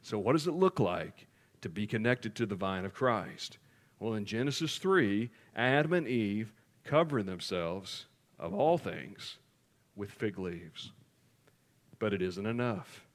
So, 0.01 0.19
what 0.19 0.33
does 0.33 0.47
it 0.47 0.53
look 0.53 0.79
like 0.79 1.27
to 1.61 1.69
be 1.69 1.87
connected 1.87 2.35
to 2.35 2.45
the 2.45 2.55
vine 2.55 2.85
of 2.85 2.93
Christ? 2.93 3.57
Well, 3.99 4.15
in 4.15 4.25
Genesis 4.25 4.77
3, 4.77 5.29
Adam 5.55 5.93
and 5.93 6.07
Eve 6.07 6.53
cover 6.83 7.23
themselves, 7.23 8.05
of 8.37 8.53
all 8.53 8.77
things, 8.77 9.37
with 9.95 10.11
fig 10.11 10.37
leaves. 10.37 10.91
But 11.99 12.13
it 12.13 12.21
isn't 12.21 12.45
enough. 12.45 13.05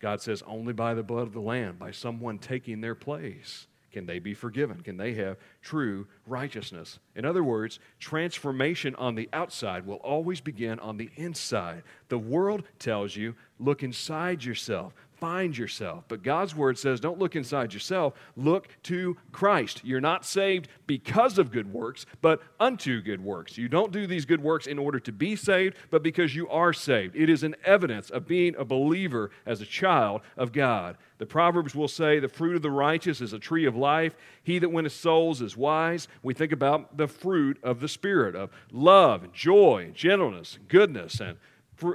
God 0.00 0.20
says 0.20 0.42
only 0.46 0.72
by 0.72 0.94
the 0.94 1.02
blood 1.02 1.26
of 1.26 1.32
the 1.32 1.40
Lamb, 1.40 1.76
by 1.76 1.90
someone 1.90 2.38
taking 2.38 2.80
their 2.80 2.94
place, 2.94 3.66
can 3.90 4.06
they 4.06 4.18
be 4.18 4.34
forgiven? 4.34 4.80
Can 4.82 4.96
they 4.96 5.14
have 5.14 5.38
true 5.62 6.06
righteousness? 6.26 6.98
In 7.16 7.24
other 7.24 7.42
words, 7.42 7.80
transformation 7.98 8.94
on 8.96 9.14
the 9.14 9.28
outside 9.32 9.86
will 9.86 9.96
always 9.96 10.40
begin 10.40 10.78
on 10.80 10.98
the 10.98 11.10
inside. 11.16 11.82
The 12.08 12.18
world 12.18 12.64
tells 12.78 13.16
you, 13.16 13.34
look 13.58 13.82
inside 13.82 14.44
yourself, 14.44 14.92
find 15.18 15.56
yourself. 15.56 16.04
But 16.08 16.22
God's 16.22 16.54
word 16.54 16.78
says, 16.78 17.00
don't 17.00 17.18
look 17.18 17.36
inside 17.36 17.74
yourself, 17.74 18.14
look 18.36 18.68
to 18.84 19.16
Christ. 19.32 19.82
You're 19.84 20.00
not 20.00 20.24
saved 20.24 20.68
because 20.86 21.38
of 21.38 21.50
good 21.50 21.72
works, 21.72 22.06
but 22.20 22.40
unto 22.60 23.00
good 23.02 23.22
works. 23.22 23.58
You 23.58 23.68
don't 23.68 23.92
do 23.92 24.06
these 24.06 24.24
good 24.24 24.42
works 24.42 24.66
in 24.66 24.78
order 24.78 25.00
to 25.00 25.12
be 25.12 25.36
saved, 25.36 25.76
but 25.90 26.02
because 26.02 26.34
you 26.34 26.48
are 26.48 26.72
saved. 26.72 27.16
It 27.16 27.28
is 27.28 27.42
an 27.42 27.56
evidence 27.64 28.10
of 28.10 28.26
being 28.26 28.54
a 28.56 28.64
believer 28.64 29.30
as 29.46 29.60
a 29.60 29.66
child 29.66 30.22
of 30.36 30.52
God. 30.52 30.96
The 31.18 31.26
Proverbs 31.26 31.74
will 31.74 31.88
say, 31.88 32.20
The 32.20 32.28
fruit 32.28 32.56
of 32.56 32.62
the 32.62 32.70
righteous 32.70 33.20
is 33.20 33.32
a 33.32 33.38
tree 33.38 33.66
of 33.66 33.76
life. 33.76 34.16
He 34.42 34.58
that 34.60 34.68
winneth 34.68 34.92
souls 34.92 35.42
is 35.42 35.56
wise. 35.56 36.08
We 36.22 36.32
think 36.32 36.52
about 36.52 36.96
the 36.96 37.08
fruit 37.08 37.58
of 37.62 37.80
the 37.80 37.88
Spirit 37.88 38.36
of 38.36 38.50
love 38.70 39.32
joy 39.32 39.90
gentleness 39.94 40.58
goodness 40.68 41.20
and 41.20 41.38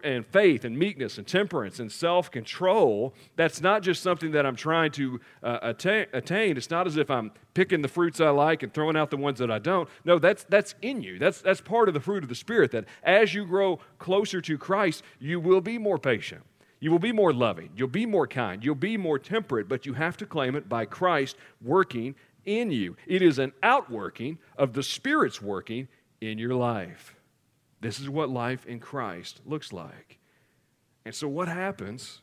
and 0.03 0.25
faith 0.25 0.65
and 0.65 0.77
meekness 0.77 1.17
and 1.17 1.27
temperance 1.27 1.79
and 1.79 1.91
self 1.91 2.31
control, 2.31 3.13
that's 3.35 3.61
not 3.61 3.81
just 3.81 4.01
something 4.01 4.31
that 4.31 4.45
I'm 4.45 4.55
trying 4.55 4.91
to 4.93 5.19
uh, 5.41 5.59
attain, 5.61 6.05
attain. 6.13 6.57
It's 6.57 6.69
not 6.69 6.87
as 6.87 6.97
if 6.97 7.09
I'm 7.09 7.31
picking 7.53 7.81
the 7.81 7.87
fruits 7.87 8.19
I 8.19 8.29
like 8.29 8.63
and 8.63 8.73
throwing 8.73 8.95
out 8.95 9.09
the 9.09 9.17
ones 9.17 9.39
that 9.39 9.51
I 9.51 9.59
don't. 9.59 9.89
No, 10.05 10.19
that's, 10.19 10.45
that's 10.45 10.75
in 10.81 11.01
you. 11.01 11.19
That's, 11.19 11.41
that's 11.41 11.61
part 11.61 11.87
of 11.87 11.93
the 11.93 11.99
fruit 11.99 12.23
of 12.23 12.29
the 12.29 12.35
Spirit 12.35 12.71
that 12.71 12.85
as 13.03 13.33
you 13.33 13.45
grow 13.45 13.79
closer 13.99 14.41
to 14.41 14.57
Christ, 14.57 15.03
you 15.19 15.39
will 15.39 15.61
be 15.61 15.77
more 15.77 15.97
patient. 15.97 16.41
You 16.79 16.91
will 16.91 16.99
be 16.99 17.13
more 17.13 17.31
loving. 17.31 17.69
You'll 17.77 17.87
be 17.87 18.05
more 18.05 18.27
kind. 18.27 18.63
You'll 18.63 18.75
be 18.75 18.97
more 18.97 19.17
temperate, 19.17 19.69
but 19.69 19.85
you 19.85 19.93
have 19.93 20.17
to 20.17 20.25
claim 20.25 20.55
it 20.55 20.67
by 20.67 20.85
Christ 20.85 21.37
working 21.61 22.15
in 22.45 22.71
you. 22.71 22.97
It 23.07 23.21
is 23.21 23.39
an 23.39 23.53
outworking 23.63 24.37
of 24.57 24.73
the 24.73 24.83
Spirit's 24.83 25.41
working 25.41 25.87
in 26.19 26.37
your 26.37 26.55
life. 26.55 27.15
This 27.83 27.99
is 27.99 28.09
what 28.09 28.29
life 28.29 28.65
in 28.65 28.79
Christ 28.79 29.41
looks 29.45 29.73
like. 29.73 30.17
And 31.03 31.13
so, 31.13 31.27
what 31.27 31.49
happens 31.49 32.21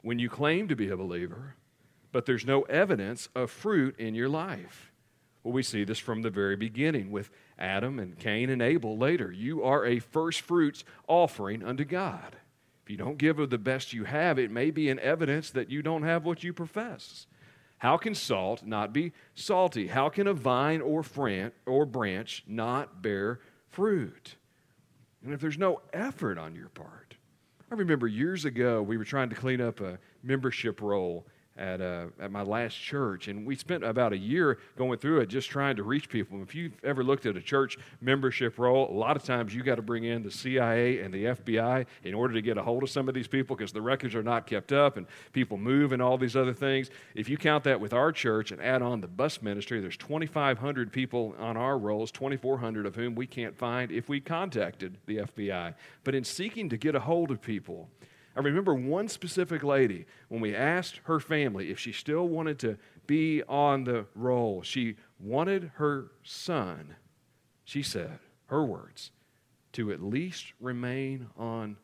when 0.00 0.18
you 0.18 0.30
claim 0.30 0.66
to 0.68 0.74
be 0.74 0.88
a 0.88 0.96
believer, 0.96 1.56
but 2.10 2.24
there's 2.24 2.46
no 2.46 2.62
evidence 2.62 3.28
of 3.34 3.50
fruit 3.50 4.00
in 4.00 4.14
your 4.14 4.30
life? 4.30 4.90
Well, 5.42 5.52
we 5.52 5.62
see 5.62 5.84
this 5.84 5.98
from 5.98 6.22
the 6.22 6.30
very 6.30 6.56
beginning 6.56 7.10
with 7.10 7.28
Adam 7.58 7.98
and 7.98 8.18
Cain 8.18 8.48
and 8.48 8.62
Abel 8.62 8.96
later. 8.96 9.30
You 9.30 9.62
are 9.62 9.84
a 9.84 9.98
first 9.98 10.40
fruits 10.40 10.84
offering 11.06 11.62
unto 11.62 11.84
God. 11.84 12.36
If 12.82 12.90
you 12.90 12.96
don't 12.96 13.18
give 13.18 13.38
of 13.38 13.50
the 13.50 13.58
best 13.58 13.92
you 13.92 14.04
have, 14.04 14.38
it 14.38 14.50
may 14.50 14.70
be 14.70 14.88
an 14.88 14.98
evidence 15.00 15.50
that 15.50 15.70
you 15.70 15.82
don't 15.82 16.04
have 16.04 16.24
what 16.24 16.42
you 16.42 16.54
profess. 16.54 17.26
How 17.76 17.98
can 17.98 18.14
salt 18.14 18.64
not 18.64 18.94
be 18.94 19.12
salty? 19.34 19.88
How 19.88 20.08
can 20.08 20.26
a 20.26 20.32
vine 20.32 20.80
or, 20.80 21.02
fran- 21.02 21.52
or 21.66 21.84
branch 21.84 22.44
not 22.46 23.02
bear 23.02 23.40
fruit? 23.68 24.36
And 25.24 25.34
if 25.34 25.40
there's 25.40 25.58
no 25.58 25.82
effort 25.92 26.38
on 26.38 26.54
your 26.54 26.68
part, 26.68 27.16
I 27.70 27.74
remember 27.74 28.06
years 28.06 28.44
ago 28.44 28.82
we 28.82 28.96
were 28.96 29.04
trying 29.04 29.28
to 29.30 29.34
clean 29.34 29.60
up 29.60 29.80
a 29.80 29.98
membership 30.22 30.80
roll 30.80 31.26
at, 31.58 31.80
uh, 31.80 32.06
at 32.20 32.30
my 32.30 32.42
last 32.42 32.74
church. 32.74 33.28
And 33.28 33.44
we 33.44 33.56
spent 33.56 33.84
about 33.84 34.12
a 34.12 34.16
year 34.16 34.58
going 34.76 34.98
through 34.98 35.20
it 35.20 35.26
just 35.26 35.50
trying 35.50 35.76
to 35.76 35.82
reach 35.82 36.08
people. 36.08 36.40
If 36.42 36.54
you've 36.54 36.72
ever 36.84 37.02
looked 37.02 37.26
at 37.26 37.36
a 37.36 37.40
church 37.40 37.76
membership 38.00 38.58
roll, 38.58 38.90
a 38.90 38.96
lot 38.96 39.16
of 39.16 39.24
times 39.24 39.54
you 39.54 39.62
got 39.62 39.74
to 39.74 39.82
bring 39.82 40.04
in 40.04 40.22
the 40.22 40.30
CIA 40.30 41.00
and 41.00 41.12
the 41.12 41.24
FBI 41.24 41.86
in 42.04 42.14
order 42.14 42.34
to 42.34 42.42
get 42.42 42.56
a 42.56 42.62
hold 42.62 42.82
of 42.82 42.90
some 42.90 43.08
of 43.08 43.14
these 43.14 43.28
people 43.28 43.56
because 43.56 43.72
the 43.72 43.82
records 43.82 44.14
are 44.14 44.22
not 44.22 44.46
kept 44.46 44.72
up 44.72 44.96
and 44.96 45.06
people 45.32 45.58
move 45.58 45.92
and 45.92 46.00
all 46.00 46.16
these 46.16 46.36
other 46.36 46.54
things. 46.54 46.90
If 47.14 47.28
you 47.28 47.36
count 47.36 47.64
that 47.64 47.80
with 47.80 47.92
our 47.92 48.12
church 48.12 48.52
and 48.52 48.60
add 48.60 48.82
on 48.82 49.00
the 49.00 49.08
bus 49.08 49.42
ministry, 49.42 49.80
there's 49.80 49.96
2,500 49.96 50.92
people 50.92 51.34
on 51.38 51.56
our 51.56 51.76
rolls, 51.76 52.10
2,400 52.12 52.86
of 52.86 52.94
whom 52.94 53.14
we 53.14 53.26
can't 53.26 53.56
find 53.56 53.90
if 53.90 54.08
we 54.08 54.20
contacted 54.20 54.96
the 55.06 55.18
FBI. 55.18 55.74
But 56.04 56.14
in 56.14 56.24
seeking 56.24 56.68
to 56.68 56.76
get 56.76 56.94
a 56.94 57.00
hold 57.00 57.30
of 57.30 57.40
people, 57.40 57.88
I 58.38 58.40
remember 58.40 58.72
one 58.72 59.08
specific 59.08 59.64
lady, 59.64 60.06
when 60.28 60.40
we 60.40 60.54
asked 60.54 61.00
her 61.04 61.18
family 61.18 61.72
if 61.72 61.78
she 61.80 61.90
still 61.90 62.28
wanted 62.28 62.60
to 62.60 62.78
be 63.08 63.42
on 63.48 63.82
the 63.82 64.06
roll, 64.14 64.62
she 64.62 64.94
wanted 65.18 65.72
her 65.74 66.12
son, 66.22 66.94
she 67.64 67.82
said, 67.82 68.20
her 68.46 68.64
words, 68.64 69.10
to 69.72 69.90
at 69.90 70.00
least 70.00 70.52
remain 70.60 71.26
on 71.36 71.78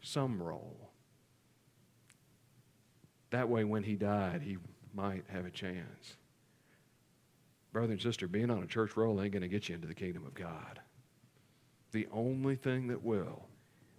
some 0.00 0.42
roll. 0.42 0.88
That 3.28 3.50
way, 3.50 3.64
when 3.64 3.82
he 3.82 3.94
died, 3.94 4.40
he 4.40 4.56
might 4.94 5.24
have 5.28 5.44
a 5.44 5.50
chance. 5.50 6.16
Brother 7.74 7.92
and 7.92 8.00
sister, 8.00 8.26
being 8.26 8.50
on 8.50 8.62
a 8.62 8.66
church 8.66 8.96
roll 8.96 9.20
ain't 9.20 9.32
going 9.32 9.42
to 9.42 9.48
get 9.48 9.68
you 9.68 9.74
into 9.74 9.86
the 9.86 9.94
kingdom 9.94 10.24
of 10.24 10.32
God. 10.32 10.80
The 11.92 12.08
only 12.10 12.56
thing 12.56 12.86
that 12.86 13.04
will 13.04 13.48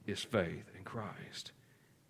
is 0.08 0.24
faith 0.24 0.65
in 0.75 0.84
Christ. 0.84 1.51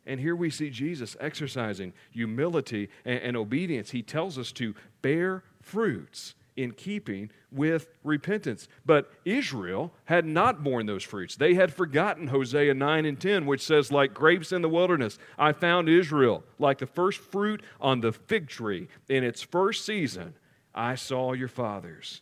And 0.05 0.19
here 0.19 0.35
we 0.35 0.49
see 0.49 0.69
Jesus 0.69 1.15
exercising 1.19 1.93
humility 2.09 2.89
and, 3.05 3.19
and, 3.19 3.37
obedience. 3.37 3.91
He 3.91 4.01
tells 4.01 4.37
us 4.37 4.51
to 4.53 4.73
bear 5.01 5.43
fruits 5.61 6.33
in 6.55 6.71
keeping 6.71 7.29
with 7.51 7.87
repentance. 8.03 8.67
But 8.85 9.11
Israel 9.25 9.93
had 10.05 10.25
not 10.25 10.63
borne 10.63 10.85
those 10.85 11.03
fruits. 11.03 11.35
They 11.35 11.53
had 11.53 11.73
forgotten 11.73 12.27
Hosea 12.27 12.73
9 12.73 13.05
and 13.05 13.19
10, 13.19 13.45
which 13.45 13.61
says, 13.61 13.91
Like 13.91 14.13
grapes 14.13 14.51
in 14.51 14.61
the 14.61 14.69
wilderness, 14.69 15.17
I 15.37 15.53
found 15.53 15.87
Israel. 15.87 16.43
Like 16.59 16.79
the 16.79 16.87
first 16.87 17.19
fruit 17.19 17.63
on 17.79 18.01
the 18.01 18.11
fig 18.11 18.47
tree 18.47 18.87
in 19.07 19.23
its 19.23 19.41
first 19.41 19.85
season, 19.85 20.33
I 20.73 20.95
saw 20.95 21.33
your 21.33 21.47
fathers. 21.47 22.21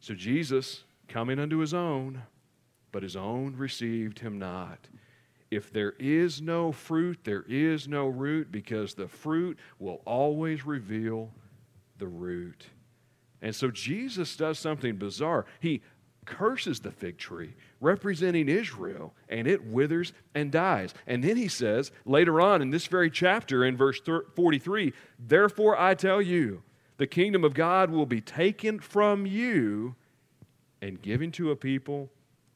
So 0.00 0.14
Jesus, 0.14 0.84
coming 1.08 1.38
unto 1.38 1.58
his 1.58 1.74
own, 1.74 2.22
but 2.92 3.02
his 3.02 3.16
own 3.16 3.56
received 3.56 4.20
him 4.20 4.38
not. 4.38 4.88
If 5.54 5.72
there 5.72 5.94
is 6.00 6.42
no 6.42 6.72
fruit, 6.72 7.20
there 7.22 7.44
is 7.48 7.86
no 7.86 8.08
root 8.08 8.50
because 8.50 8.94
the 8.94 9.06
fruit 9.06 9.56
will 9.78 10.02
always 10.04 10.66
reveal 10.66 11.30
the 11.98 12.08
root. 12.08 12.66
And 13.40 13.54
so 13.54 13.70
Jesus 13.70 14.34
does 14.36 14.58
something 14.58 14.96
bizarre. 14.96 15.46
He 15.60 15.82
curses 16.24 16.80
the 16.80 16.90
fig 16.90 17.18
tree, 17.18 17.54
representing 17.80 18.48
Israel, 18.48 19.14
and 19.28 19.46
it 19.46 19.64
withers 19.64 20.12
and 20.34 20.50
dies. 20.50 20.92
And 21.06 21.22
then 21.22 21.36
he 21.36 21.46
says, 21.46 21.92
later 22.04 22.40
on 22.40 22.60
in 22.60 22.70
this 22.70 22.88
very 22.88 23.10
chapter, 23.10 23.64
in 23.64 23.76
verse 23.76 24.00
43, 24.34 24.92
Therefore 25.20 25.78
I 25.78 25.94
tell 25.94 26.20
you, 26.20 26.64
the 26.96 27.06
kingdom 27.06 27.44
of 27.44 27.54
God 27.54 27.90
will 27.90 28.06
be 28.06 28.20
taken 28.20 28.80
from 28.80 29.24
you 29.24 29.94
and 30.82 31.00
given 31.00 31.30
to 31.32 31.52
a 31.52 31.56
people 31.56 32.10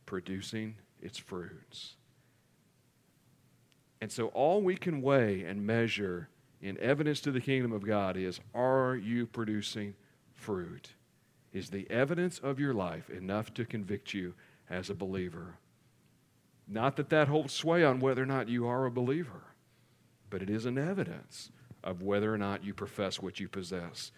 producing 0.05 0.75
its 1.01 1.19
fruits. 1.19 1.95
And 4.01 4.13
so 4.13 4.29
all 4.29 4.63
we 4.63 4.77
can 4.77 5.03
weigh 5.03 5.43
and 5.43 5.67
measure 5.67 6.29
in 6.61 6.79
evidence 6.79 7.21
to 7.21 7.31
the 7.31 7.41
kingdom 7.41 7.73
of 7.73 7.87
God 7.87 8.17
is 8.17 8.41
are 8.55 8.97
you 8.97 9.27
producing 9.27 9.95
fruit? 10.35 10.95
Is 11.53 11.71
the 11.71 11.91
evidence 11.91 12.39
of 12.39 12.61
your 12.61 12.75
life 12.75 13.11
enough 13.11 13.53
to 13.55 13.65
convict 13.65 14.15
you 14.15 14.35
as 14.69 14.91
a 14.91 14.95
believer? 14.95 15.59
Not 16.67 16.97
that 16.97 17.09
that 17.09 17.29
holds 17.29 17.55
sway 17.55 17.83
on 17.83 18.01
whether 18.01 18.23
or 18.23 18.27
not 18.27 18.49
you 18.49 18.67
are 18.67 18.85
a 18.85 18.91
believer, 18.91 19.55
but 20.29 20.43
it 20.43 20.51
is 20.51 20.67
an 20.67 20.77
evidence 20.77 21.51
of 21.83 22.03
whether 22.03 22.33
or 22.33 22.39
not 22.39 22.65
you 22.65 22.75
profess 22.75 23.23
what 23.23 23.41
you 23.41 23.49
possess. 23.49 24.13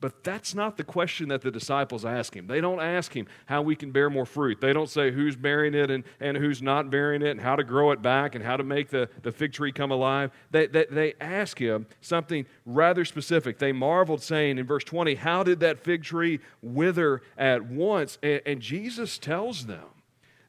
But 0.00 0.22
that's 0.22 0.54
not 0.54 0.76
the 0.76 0.84
question 0.84 1.28
that 1.28 1.42
the 1.42 1.50
disciples 1.50 2.04
ask 2.04 2.34
him. 2.34 2.46
They 2.46 2.60
don't 2.60 2.80
ask 2.80 3.16
him 3.16 3.26
how 3.46 3.62
we 3.62 3.74
can 3.74 3.90
bear 3.90 4.08
more 4.08 4.26
fruit. 4.26 4.60
They 4.60 4.72
don't 4.72 4.88
say 4.88 5.10
who's 5.10 5.34
bearing 5.34 5.74
it 5.74 5.90
and, 5.90 6.04
and 6.20 6.36
who's 6.36 6.62
not 6.62 6.90
bearing 6.90 7.22
it 7.22 7.30
and 7.30 7.40
how 7.40 7.56
to 7.56 7.64
grow 7.64 7.90
it 7.90 8.00
back 8.00 8.36
and 8.36 8.44
how 8.44 8.56
to 8.56 8.62
make 8.62 8.90
the, 8.90 9.08
the 9.22 9.32
fig 9.32 9.52
tree 9.52 9.72
come 9.72 9.90
alive. 9.90 10.30
They, 10.52 10.68
they, 10.68 10.86
they 10.88 11.14
ask 11.20 11.58
him 11.58 11.86
something 12.00 12.46
rather 12.64 13.04
specific. 13.04 13.58
They 13.58 13.72
marveled, 13.72 14.22
saying 14.22 14.58
in 14.58 14.66
verse 14.66 14.84
20, 14.84 15.16
How 15.16 15.42
did 15.42 15.60
that 15.60 15.80
fig 15.80 16.04
tree 16.04 16.40
wither 16.62 17.22
at 17.36 17.64
once? 17.64 18.18
and, 18.22 18.40
and 18.46 18.60
Jesus 18.60 19.18
tells 19.18 19.66
them 19.66 19.84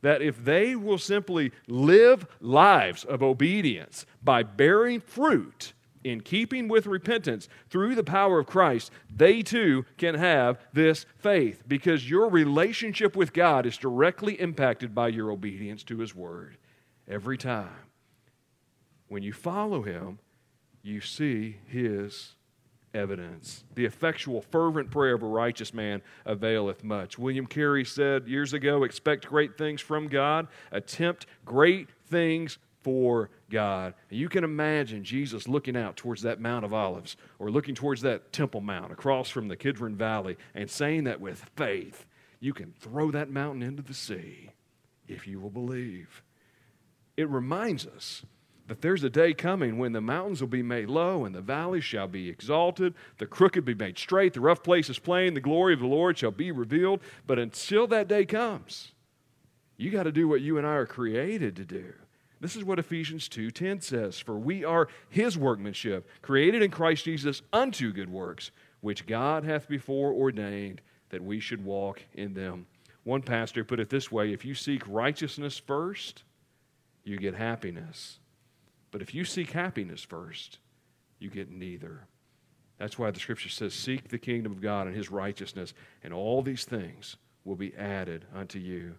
that 0.01 0.21
if 0.21 0.43
they 0.43 0.75
will 0.75 0.97
simply 0.97 1.51
live 1.67 2.25
lives 2.39 3.03
of 3.03 3.21
obedience 3.21 4.05
by 4.23 4.43
bearing 4.43 5.01
fruit, 5.01 5.73
in 6.03 6.21
keeping 6.21 6.67
with 6.67 6.85
repentance 6.85 7.49
through 7.69 7.95
the 7.95 8.03
power 8.03 8.39
of 8.39 8.47
Christ, 8.47 8.91
they 9.13 9.41
too 9.41 9.85
can 9.97 10.15
have 10.15 10.59
this 10.73 11.05
faith 11.17 11.63
because 11.67 12.09
your 12.09 12.29
relationship 12.29 13.15
with 13.15 13.33
God 13.33 13.65
is 13.65 13.77
directly 13.77 14.39
impacted 14.39 14.95
by 14.95 15.09
your 15.09 15.31
obedience 15.31 15.83
to 15.83 15.99
His 15.99 16.15
Word 16.15 16.57
every 17.07 17.37
time. 17.37 17.69
When 19.07 19.23
you 19.23 19.33
follow 19.33 19.81
Him, 19.81 20.19
you 20.81 21.01
see 21.01 21.57
His 21.67 22.35
evidence. 22.93 23.63
The 23.75 23.85
effectual, 23.85 24.41
fervent 24.41 24.89
prayer 24.91 25.15
of 25.15 25.23
a 25.23 25.27
righteous 25.27 25.73
man 25.73 26.01
availeth 26.25 26.83
much. 26.83 27.19
William 27.19 27.45
Carey 27.45 27.85
said 27.85 28.27
years 28.27 28.53
ago 28.53 28.83
expect 28.83 29.27
great 29.27 29.57
things 29.57 29.81
from 29.81 30.07
God, 30.07 30.47
attempt 30.71 31.25
great 31.45 31.89
things 32.07 32.57
for 32.81 33.29
God. 33.49 33.93
And 34.09 34.19
you 34.19 34.29
can 34.29 34.43
imagine 34.43 35.03
Jesus 35.03 35.47
looking 35.47 35.75
out 35.75 35.97
towards 35.97 36.21
that 36.21 36.39
Mount 36.39 36.65
of 36.65 36.73
Olives 36.73 37.17
or 37.37 37.51
looking 37.51 37.75
towards 37.75 38.01
that 38.01 38.31
Temple 38.31 38.61
Mount 38.61 38.91
across 38.91 39.29
from 39.29 39.47
the 39.47 39.55
Kidron 39.55 39.95
Valley 39.95 40.37
and 40.55 40.69
saying 40.69 41.05
that 41.05 41.21
with 41.21 41.49
faith, 41.55 42.05
you 42.39 42.53
can 42.53 42.73
throw 42.79 43.11
that 43.11 43.29
mountain 43.29 43.63
into 43.63 43.83
the 43.83 43.93
sea 43.93 44.51
if 45.07 45.27
you 45.27 45.39
will 45.39 45.49
believe. 45.49 46.23
It 47.17 47.29
reminds 47.29 47.85
us 47.85 48.23
that 48.67 48.81
there's 48.81 49.03
a 49.03 49.09
day 49.09 49.33
coming 49.33 49.77
when 49.77 49.91
the 49.91 49.99
mountains 49.99 50.41
will 50.41 50.47
be 50.47 50.61
made 50.61 50.89
low 50.89 51.25
and 51.25 51.33
the 51.33 51.41
valleys 51.41 51.83
shall 51.83 52.07
be 52.07 52.29
exalted, 52.29 52.93
the 53.17 53.25
crooked 53.25 53.65
be 53.65 53.73
made 53.73 53.97
straight, 53.97 54.33
the 54.33 54.39
rough 54.39 54.63
places 54.63 54.99
plain, 54.99 55.33
the 55.33 55.41
glory 55.41 55.73
of 55.73 55.79
the 55.79 55.87
Lord 55.87 56.17
shall 56.17 56.31
be 56.31 56.51
revealed. 56.51 57.01
But 57.25 57.39
until 57.39 57.87
that 57.87 58.07
day 58.07 58.25
comes, 58.25 58.91
you 59.75 59.89
got 59.89 60.03
to 60.03 60.11
do 60.11 60.27
what 60.27 60.41
you 60.41 60.57
and 60.57 60.67
I 60.67 60.73
are 60.73 60.85
created 60.85 61.55
to 61.55 61.65
do. 61.65 61.93
This 62.39 62.55
is 62.55 62.63
what 62.63 62.79
Ephesians 62.79 63.27
2:10 63.27 63.81
says, 63.81 64.19
"For 64.19 64.37
we 64.37 64.63
are 64.63 64.87
his 65.09 65.37
workmanship, 65.37 66.07
created 66.21 66.61
in 66.61 66.71
Christ 66.71 67.05
Jesus 67.05 67.41
unto 67.51 67.91
good 67.91 68.09
works, 68.09 68.51
which 68.81 69.05
God 69.05 69.43
hath 69.43 69.67
before 69.67 70.13
ordained 70.13 70.81
that 71.09 71.23
we 71.23 71.39
should 71.39 71.63
walk 71.63 72.03
in 72.13 72.33
them." 72.33 72.67
One 73.03 73.21
pastor 73.21 73.63
put 73.63 73.79
it 73.79 73.89
this 73.89 74.11
way, 74.11 74.31
if 74.31 74.45
you 74.45 74.53
seek 74.53 74.87
righteousness 74.87 75.57
first, 75.57 76.23
you 77.03 77.17
get 77.17 77.35
happiness. 77.35 78.19
But 78.91 79.01
if 79.01 79.13
you 79.13 79.25
seek 79.25 79.51
happiness 79.51 80.03
first, 80.03 80.59
you 81.19 81.29
get 81.29 81.49
neither. 81.49 82.07
That's 82.77 82.97
why 82.97 83.11
the 83.11 83.19
scripture 83.19 83.49
says, 83.49 83.73
Seek 83.73 84.07
the 84.07 84.17
kingdom 84.17 84.51
of 84.51 84.61
God 84.61 84.87
and 84.87 84.95
his 84.95 85.11
righteousness, 85.11 85.73
and 86.01 86.13
all 86.13 86.41
these 86.41 86.65
things 86.65 87.17
will 87.43 87.55
be 87.55 87.75
added 87.75 88.25
unto 88.33 88.59
you. 88.59 88.95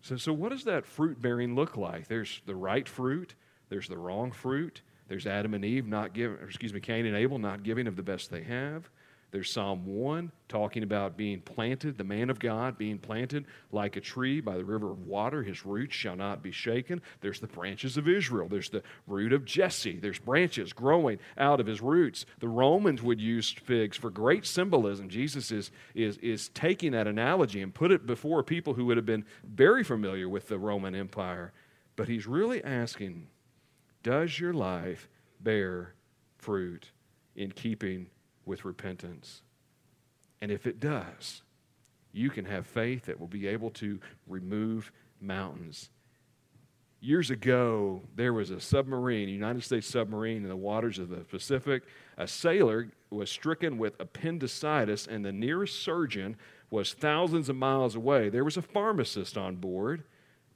So, 0.00 0.16
so 0.16 0.32
what 0.32 0.50
does 0.50 0.64
that 0.64 0.86
fruit 0.86 1.20
bearing 1.20 1.54
look 1.54 1.76
like? 1.76 2.08
There's 2.08 2.40
the 2.46 2.54
right 2.54 2.88
fruit, 2.88 3.34
there's 3.68 3.88
the 3.88 3.98
wrong 3.98 4.30
fruit. 4.30 4.82
There's 5.08 5.26
Adam 5.26 5.54
and 5.54 5.64
Eve 5.64 5.86
not 5.86 6.12
giving, 6.12 6.36
excuse 6.44 6.74
me, 6.74 6.80
Cain 6.80 7.06
and 7.06 7.16
Abel 7.16 7.38
not 7.38 7.62
giving 7.62 7.86
of 7.86 7.96
the 7.96 8.02
best 8.02 8.30
they 8.30 8.42
have. 8.42 8.90
There's 9.30 9.50
Psalm 9.50 9.84
1 9.84 10.32
talking 10.48 10.82
about 10.82 11.18
being 11.18 11.40
planted, 11.40 11.98
the 11.98 12.04
man 12.04 12.30
of 12.30 12.38
God 12.38 12.78
being 12.78 12.98
planted 12.98 13.44
like 13.70 13.96
a 13.96 14.00
tree 14.00 14.40
by 14.40 14.56
the 14.56 14.64
river 14.64 14.90
of 14.90 15.06
water. 15.06 15.42
His 15.42 15.66
roots 15.66 15.94
shall 15.94 16.16
not 16.16 16.42
be 16.42 16.50
shaken. 16.50 17.02
There's 17.20 17.40
the 17.40 17.46
branches 17.46 17.98
of 17.98 18.08
Israel. 18.08 18.48
There's 18.48 18.70
the 18.70 18.82
root 19.06 19.34
of 19.34 19.44
Jesse. 19.44 19.98
There's 19.98 20.18
branches 20.18 20.72
growing 20.72 21.18
out 21.36 21.60
of 21.60 21.66
his 21.66 21.82
roots. 21.82 22.24
The 22.40 22.48
Romans 22.48 23.02
would 23.02 23.20
use 23.20 23.50
figs 23.50 23.98
for 23.98 24.08
great 24.08 24.46
symbolism. 24.46 25.10
Jesus 25.10 25.50
is, 25.50 25.70
is, 25.94 26.16
is 26.18 26.48
taking 26.50 26.92
that 26.92 27.06
analogy 27.06 27.60
and 27.60 27.74
put 27.74 27.92
it 27.92 28.06
before 28.06 28.42
people 28.42 28.72
who 28.72 28.86
would 28.86 28.96
have 28.96 29.06
been 29.06 29.26
very 29.44 29.84
familiar 29.84 30.28
with 30.28 30.48
the 30.48 30.58
Roman 30.58 30.94
Empire. 30.94 31.52
But 31.96 32.08
he's 32.08 32.26
really 32.26 32.64
asking, 32.64 33.26
does 34.02 34.40
your 34.40 34.54
life 34.54 35.06
bear 35.40 35.94
fruit 36.38 36.92
in 37.36 37.52
keeping 37.52 38.08
with 38.48 38.64
repentance. 38.64 39.42
And 40.40 40.50
if 40.50 40.66
it 40.66 40.80
does, 40.80 41.42
you 42.12 42.30
can 42.30 42.46
have 42.46 42.66
faith 42.66 43.04
that 43.04 43.20
will 43.20 43.28
be 43.28 43.46
able 43.46 43.70
to 43.70 44.00
remove 44.26 44.90
mountains. 45.20 45.90
Years 47.00 47.30
ago, 47.30 48.02
there 48.16 48.32
was 48.32 48.50
a 48.50 48.60
submarine, 48.60 49.28
a 49.28 49.32
United 49.32 49.62
States 49.62 49.86
submarine 49.86 50.42
in 50.42 50.48
the 50.48 50.56
waters 50.56 50.98
of 50.98 51.10
the 51.10 51.18
Pacific. 51.18 51.84
A 52.16 52.26
sailor 52.26 52.88
was 53.10 53.30
stricken 53.30 53.78
with 53.78 54.00
appendicitis, 54.00 55.06
and 55.06 55.24
the 55.24 55.30
nearest 55.30 55.80
surgeon 55.80 56.36
was 56.70 56.92
thousands 56.92 57.48
of 57.48 57.54
miles 57.54 57.94
away. 57.94 58.28
There 58.28 58.44
was 58.44 58.56
a 58.56 58.62
pharmacist 58.62 59.38
on 59.38 59.56
board 59.56 60.02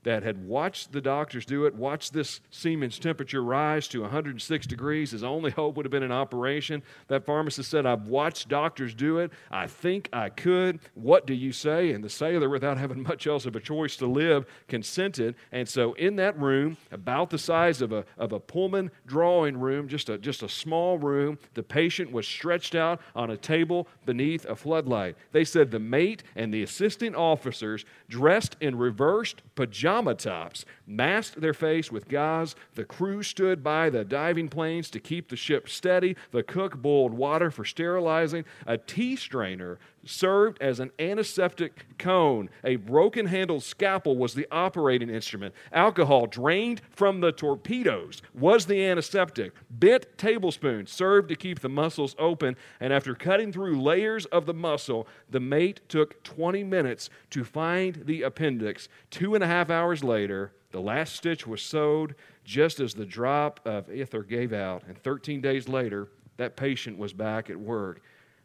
that 0.04 0.22
had 0.22 0.44
watched 0.46 0.92
the 0.92 1.00
doctors 1.00 1.44
do 1.44 1.66
it, 1.66 1.74
watched 1.74 2.12
this 2.12 2.40
seaman's 2.50 2.98
temperature 2.98 3.42
rise 3.42 3.86
to 3.88 4.00
106 4.02 4.66
degrees. 4.66 5.12
His 5.12 5.22
only 5.22 5.50
hope 5.50 5.76
would 5.76 5.86
have 5.86 5.90
been 5.90 6.02
an 6.02 6.12
operation. 6.12 6.82
That 7.08 7.24
pharmacist 7.24 7.70
said, 7.70 7.86
I've 7.86 8.06
watched 8.06 8.48
doctors 8.48 8.94
do 8.94 9.18
it. 9.18 9.30
I 9.50 9.66
think 9.66 10.08
I 10.12 10.28
could. 10.28 10.80
What 10.94 11.26
do 11.26 11.34
you 11.34 11.52
say? 11.52 11.92
And 11.92 12.02
the 12.02 12.08
sailor, 12.08 12.48
without 12.48 12.78
having 12.78 13.02
much 13.02 13.26
else 13.26 13.46
of 13.46 13.54
a 13.54 13.60
choice 13.60 13.96
to 13.96 14.06
live, 14.06 14.46
consented. 14.68 15.36
And 15.52 15.68
so, 15.68 15.92
in 15.94 16.16
that 16.16 16.38
room, 16.38 16.76
about 16.90 17.30
the 17.30 17.38
size 17.38 17.80
of 17.80 17.92
a, 17.92 18.04
of 18.18 18.32
a 18.32 18.40
Pullman 18.40 18.90
drawing 19.06 19.58
room, 19.58 19.88
just 19.88 20.08
a, 20.08 20.18
just 20.18 20.42
a 20.42 20.48
small 20.48 20.98
room, 20.98 21.38
the 21.54 21.62
patient 21.62 22.10
was 22.10 22.26
stretched 22.26 22.74
out 22.74 23.00
on 23.14 23.30
a 23.30 23.36
table 23.36 23.86
beneath 24.04 24.44
a 24.46 24.56
floodlight. 24.56 25.16
They 25.32 25.44
said 25.44 25.70
the 25.70 25.78
mate 25.78 26.22
and 26.34 26.52
the 26.52 26.62
assisting 26.62 27.14
officers, 27.14 27.84
dressed 28.08 28.56
in 28.60 28.76
reversed 28.76 29.42
pajamas, 29.54 29.91
pajama 29.92 30.14
tops, 30.14 30.64
masked 30.86 31.40
their 31.42 31.52
face 31.52 31.92
with 31.92 32.08
gauze. 32.08 32.54
The 32.76 32.84
crew 32.84 33.22
stood 33.22 33.62
by 33.62 33.90
the 33.90 34.04
diving 34.04 34.48
planes 34.48 34.88
to 34.90 35.00
keep 35.00 35.28
the 35.28 35.36
ship 35.36 35.68
steady. 35.68 36.16
The 36.30 36.42
cook 36.42 36.78
boiled 36.78 37.12
water 37.12 37.50
for 37.50 37.66
sterilizing. 37.66 38.46
A 38.66 38.78
tea 38.78 39.16
strainer 39.16 39.78
served 40.04 40.60
as 40.60 40.80
an 40.80 40.90
antiseptic 40.98 41.98
cone. 41.98 42.50
A 42.64 42.76
broken 42.76 43.26
handled 43.26 43.62
scalpel 43.62 44.16
was 44.16 44.34
the 44.34 44.46
operating 44.50 45.10
instrument. 45.10 45.54
Alcohol 45.72 46.26
drained 46.26 46.80
from 46.90 47.20
the 47.20 47.32
torpedoes 47.32 48.22
was 48.34 48.66
the 48.66 48.84
antiseptic. 48.84 49.52
Bent 49.70 50.06
tablespoons 50.18 50.90
served 50.90 51.28
to 51.28 51.36
keep 51.36 51.60
the 51.60 51.68
muscles 51.68 52.16
open. 52.18 52.56
And 52.80 52.92
after 52.92 53.14
cutting 53.14 53.52
through 53.52 53.80
layers 53.80 54.26
of 54.26 54.46
the 54.46 54.54
muscle, 54.54 55.06
the 55.30 55.40
mate 55.40 55.80
took 55.88 56.22
20 56.24 56.64
minutes 56.64 57.10
to 57.30 57.44
find 57.44 58.02
the 58.06 58.22
appendix. 58.22 58.88
Two 59.10 59.34
and 59.34 59.44
a 59.44 59.46
half 59.46 59.70
hours 59.70 60.02
later, 60.02 60.52
the 60.70 60.80
last 60.80 61.14
stitch 61.14 61.46
was 61.46 61.62
sewed 61.62 62.14
just 62.44 62.80
as 62.80 62.94
the 62.94 63.06
drop 63.06 63.60
of 63.64 63.92
ether 63.92 64.22
gave 64.22 64.52
out. 64.52 64.82
And 64.88 64.98
13 64.98 65.40
days 65.40 65.68
later, 65.68 66.08
that 66.38 66.56
patient 66.56 66.98
was 66.98 67.12
back 67.12 67.50
at 67.50 67.56
work. 67.56 68.02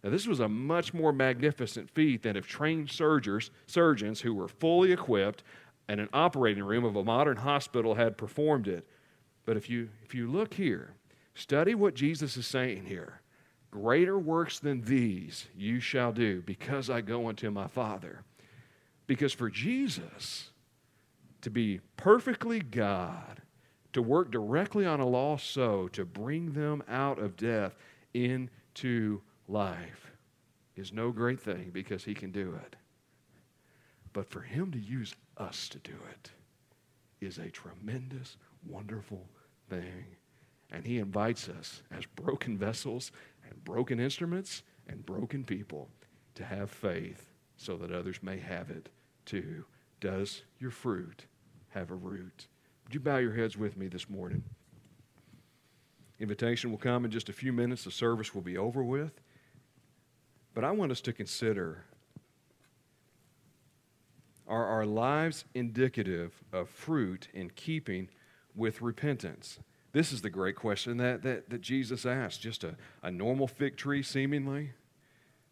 Now, 0.08 0.12
this 0.12 0.26
was 0.26 0.39
a 0.39 0.48
much 0.48 0.93
more 0.93 1.12
magnificent 1.12 1.89
feat 1.89 2.24
than 2.24 2.38
if 2.38 2.48
trained 2.48 2.89
surgeons, 2.89 3.52
surgeons 3.65 4.22
who 4.22 4.34
were 4.34 4.48
fully 4.48 4.93
equipped 4.93 5.43
and 5.89 6.00
an 6.00 6.08
operating 6.13 6.63
room 6.63 6.86
of 6.86 6.96
a 6.96 7.04
modern 7.04 7.36
hospital 7.36 7.96
had 7.96 8.17
performed 8.17 8.70
it. 8.70 8.88
But 9.43 9.58
if 9.58 9.70
you, 9.70 9.89
if 10.06 10.15
you 10.15 10.32
look 10.32 10.54
here, 10.54 10.93
study 11.36 11.76
what 11.76 11.93
Jesus 11.93 12.38
is 12.38 12.48
saying 12.48 12.86
here. 12.86 13.20
Greater 13.70 14.17
works 14.17 14.60
than 14.60 14.80
these 14.80 15.48
you 15.58 15.82
shall 15.82 16.13
do 16.13 16.41
because 16.41 16.89
I 16.89 17.02
go 17.02 17.28
unto 17.28 17.52
my 17.52 17.67
Father. 17.67 18.24
Because 19.08 19.34
for 19.34 19.50
Jesus 19.50 20.52
to 21.41 21.50
be 21.50 21.82
perfectly 21.98 22.62
God, 22.62 23.41
to 23.91 24.02
work 24.02 24.32
directly 24.32 24.86
on 24.86 25.02
a 25.02 25.06
lost 25.06 25.52
soul, 25.52 25.89
to 25.89 26.06
bring 26.06 26.54
them 26.54 26.82
out 26.88 27.20
of 27.20 27.36
death 27.36 27.76
into 28.13 29.20
life 29.47 30.12
is 30.75 30.93
no 30.93 31.12
great 31.12 31.39
thing 31.39 31.71
because 31.73 32.03
he 32.03 32.13
can 32.13 32.31
do 32.31 32.57
it. 32.65 32.75
But 34.13 34.29
for 34.29 34.41
him 34.41 34.71
to 34.71 34.79
use 34.79 35.13
us 35.38 35.69
to 35.69 35.79
do 35.79 35.95
it 36.12 36.31
is 37.19 37.38
a 37.38 37.49
tremendous, 37.49 38.38
wonderful 38.67 39.27
thing. 39.69 40.05
And 40.71 40.86
he 40.86 40.99
invites 40.99 41.49
us 41.49 41.81
as 41.91 42.05
broken 42.05 42.57
vessels 42.57 43.12
and 43.49 43.63
broken 43.63 43.99
instruments 43.99 44.63
and 44.88 45.05
broken 45.05 45.43
people 45.43 45.89
to 46.36 46.43
have 46.43 46.69
faith 46.69 47.33
so 47.55 47.77
that 47.77 47.91
others 47.91 48.21
may 48.21 48.38
have 48.38 48.69
it 48.69 48.89
too. 49.25 49.65
Does 49.99 50.43
your 50.60 50.71
fruit 50.71 51.25
have 51.69 51.89
a 51.89 51.95
root? 51.95 52.47
Would 52.83 52.93
you 52.93 52.99
bow 52.99 53.17
your 53.17 53.33
heads 53.33 53.57
with 53.57 53.77
me 53.77 53.88
this 53.88 54.10
morning? 54.10 54.43
Invitation 56.19 56.71
will 56.71 56.77
come 56.77 57.05
in 57.05 57.12
just 57.12 57.29
a 57.29 57.33
few 57.33 57.53
minutes. 57.53 57.83
The 57.83 57.91
service 57.91 58.33
will 58.33 58.41
be 58.41 58.57
over 58.57 58.83
with. 58.83 59.21
But 60.58 60.63
I 60.63 60.72
want 60.72 60.91
us 60.91 61.02
to 61.02 61.13
consider 61.13 61.84
are 64.48 64.65
our 64.65 64.88
lives 64.88 65.46
indicative 65.54 66.43
of 66.52 66.67
fruit 66.67 67.28
in 67.32 67.52
keeping 67.52 68.10
with 68.56 68.82
repentance? 68.82 69.60
This 69.91 70.12
is 70.12 70.24
the 70.24 70.32
great 70.32 70.56
question 70.56 70.98
that, 70.98 71.22
that, 71.22 71.52
that 71.52 71.62
Jesus 71.62 72.08
asked. 72.08 72.41
Just 72.41 72.63
a, 72.63 72.76
a 73.04 73.12
normal 73.12 73.46
fig 73.46 73.78
tree, 73.78 74.02
seemingly. 74.02 74.72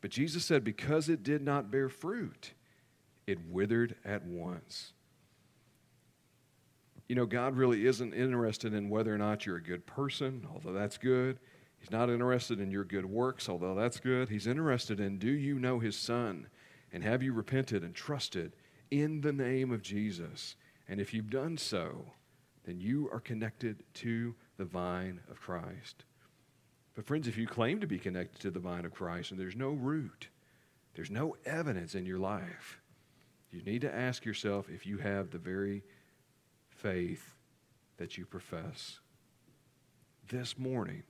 But 0.02 0.10
Jesus 0.10 0.44
said, 0.44 0.64
because 0.64 1.08
it 1.08 1.22
did 1.22 1.44
not 1.44 1.70
bear 1.70 1.88
fruit, 1.88 2.54
it 3.28 3.38
withered 3.48 3.94
at 4.04 4.26
once. 4.26 4.94
You 7.08 7.14
know, 7.14 7.28
God 7.28 7.56
really 7.56 7.86
isn't 7.86 8.16
interested 8.16 8.74
in 8.74 8.90
whether 8.90 9.14
or 9.14 9.20
not 9.20 9.46
you're 9.46 9.58
a 9.58 9.62
good 9.62 9.86
person, 9.86 10.48
although 10.52 10.74
that's 10.74 10.98
good. 10.98 11.38
He's 11.86 11.92
not 11.92 12.10
interested 12.10 12.60
in 12.60 12.72
your 12.72 12.84
good 12.84 13.06
works, 13.06 13.48
although 13.48 13.76
that's 13.76 14.00
good. 14.00 14.30
He's 14.30 14.48
interested 14.48 15.00
in 15.00 15.20
do 15.20 15.30
you 15.30 15.60
know 15.60 15.78
His 15.78 15.96
Son? 15.96 16.48
And 16.92 17.04
have 17.04 17.22
you 17.22 17.32
repented 17.32 17.84
and 17.84 17.94
trusted 17.94 18.56
in 18.90 19.22
the 19.22 19.32
name 19.32 19.72
of 19.72 19.84
Jesus? 19.84 20.56
And 20.90 21.00
if 21.00 21.14
you've 21.14 21.30
done 21.30 21.60
so, 21.60 22.08
then 22.66 22.80
you 22.80 23.08
are 23.14 23.20
connected 23.20 23.84
to 23.96 24.34
the 24.58 24.66
vine 24.66 25.20
of 25.30 25.40
Christ. 25.40 26.06
But, 26.96 27.06
friends, 27.06 27.28
if 27.28 27.38
you 27.38 27.46
claim 27.46 27.80
to 27.82 27.88
be 27.88 28.00
connected 28.00 28.42
to 28.42 28.50
the 28.50 28.60
vine 28.60 28.86
of 28.86 28.92
Christ 28.96 29.30
and 29.30 29.40
there's 29.40 29.56
no 29.56 29.70
root, 29.70 30.30
there's 30.96 31.12
no 31.12 31.36
evidence 31.46 31.94
in 31.94 32.08
your 32.08 32.18
life, 32.18 32.82
you 33.52 33.62
need 33.62 33.82
to 33.82 33.94
ask 33.94 34.26
yourself 34.26 34.70
if 34.72 34.88
you 34.88 34.98
have 34.98 35.30
the 35.30 35.38
very 35.38 35.84
faith 36.68 37.36
that 37.98 38.18
you 38.18 38.26
profess. 38.26 39.02
This 40.28 40.58
morning, 40.58 41.04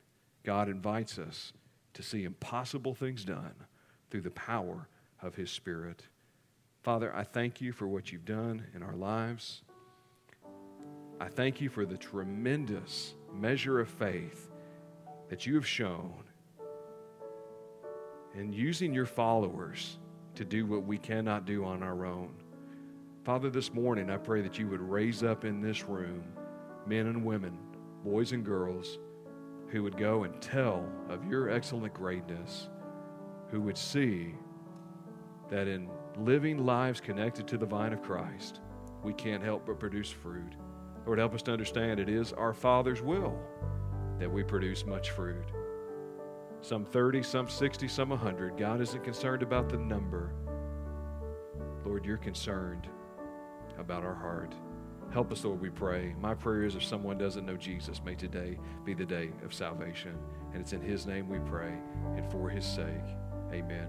God 0.45 0.69
invites 0.69 1.17
us 1.17 1.51
to 1.95 2.03
see 2.03 2.23
impossible 2.23 2.93
things 2.93 3.25
done 3.25 3.55
through 4.09 4.21
the 4.21 4.31
power 4.31 4.87
of 5.21 5.35
His 5.35 5.49
Spirit. 5.49 6.03
Father, 6.83 7.13
I 7.15 7.23
thank 7.23 7.61
you 7.61 7.71
for 7.71 7.87
what 7.87 8.11
you've 8.11 8.25
done 8.25 8.63
in 8.75 8.83
our 8.83 8.95
lives. 8.95 9.63
I 11.19 11.29
thank 11.29 11.59
you 11.59 11.69
for 11.69 11.85
the 11.85 11.97
tremendous 11.97 13.15
measure 13.33 13.79
of 13.79 13.89
faith 13.89 14.51
that 15.29 15.47
you 15.47 15.55
have 15.55 15.65
shown 15.65 16.13
in 18.35 18.53
using 18.53 18.93
your 18.93 19.05
followers 19.07 19.97
to 20.35 20.45
do 20.45 20.67
what 20.67 20.83
we 20.83 20.97
cannot 20.97 21.45
do 21.45 21.65
on 21.65 21.81
our 21.81 22.05
own. 22.05 22.35
Father, 23.23 23.49
this 23.49 23.73
morning 23.73 24.11
I 24.11 24.17
pray 24.17 24.41
that 24.41 24.59
you 24.59 24.67
would 24.67 24.81
raise 24.81 25.23
up 25.23 25.43
in 25.43 25.61
this 25.61 25.85
room 25.85 26.23
men 26.85 27.07
and 27.07 27.25
women, 27.25 27.57
boys 28.03 28.31
and 28.33 28.45
girls, 28.45 28.99
who 29.67 29.83
would 29.83 29.97
go 29.97 30.23
and 30.23 30.41
tell 30.41 30.87
of 31.09 31.25
your 31.25 31.49
excellent 31.49 31.93
greatness, 31.93 32.69
who 33.49 33.61
would 33.61 33.77
see 33.77 34.35
that 35.49 35.67
in 35.67 35.89
living 36.17 36.65
lives 36.65 36.99
connected 36.99 37.47
to 37.47 37.57
the 37.57 37.65
vine 37.65 37.93
of 37.93 38.01
Christ, 38.01 38.61
we 39.03 39.13
can't 39.13 39.43
help 39.43 39.65
but 39.65 39.79
produce 39.79 40.09
fruit. 40.09 40.53
Lord, 41.05 41.19
help 41.19 41.35
us 41.35 41.43
to 41.43 41.51
understand 41.51 41.99
it 41.99 42.09
is 42.09 42.33
our 42.33 42.53
Father's 42.53 43.01
will 43.01 43.37
that 44.19 44.31
we 44.31 44.43
produce 44.43 44.85
much 44.85 45.11
fruit. 45.11 45.45
Some 46.61 46.85
30, 46.85 47.21
some 47.21 47.47
60, 47.47 47.87
some 47.87 48.09
100. 48.09 48.57
God 48.57 48.81
isn't 48.81 49.03
concerned 49.03 49.43
about 49.43 49.69
the 49.69 49.77
number. 49.77 50.33
Lord, 51.85 52.05
you're 52.05 52.17
concerned 52.17 52.87
about 53.77 54.03
our 54.03 54.15
heart. 54.15 54.55
Help 55.11 55.31
us, 55.31 55.45
Lord, 55.45 55.61
we 55.61 55.69
pray. 55.69 56.13
My 56.19 56.33
prayer 56.33 56.63
is 56.63 56.75
if 56.75 56.83
someone 56.83 57.17
doesn't 57.17 57.45
know 57.45 57.55
Jesus, 57.55 58.01
may 58.03 58.15
today 58.15 58.57
be 58.83 58.93
the 58.93 59.05
day 59.05 59.31
of 59.43 59.53
salvation. 59.53 60.17
And 60.51 60.61
it's 60.61 60.73
in 60.73 60.81
His 60.81 61.05
name 61.05 61.29
we 61.29 61.39
pray 61.39 61.73
and 62.15 62.29
for 62.31 62.49
His 62.49 62.65
sake. 62.65 62.85
Amen. 63.53 63.87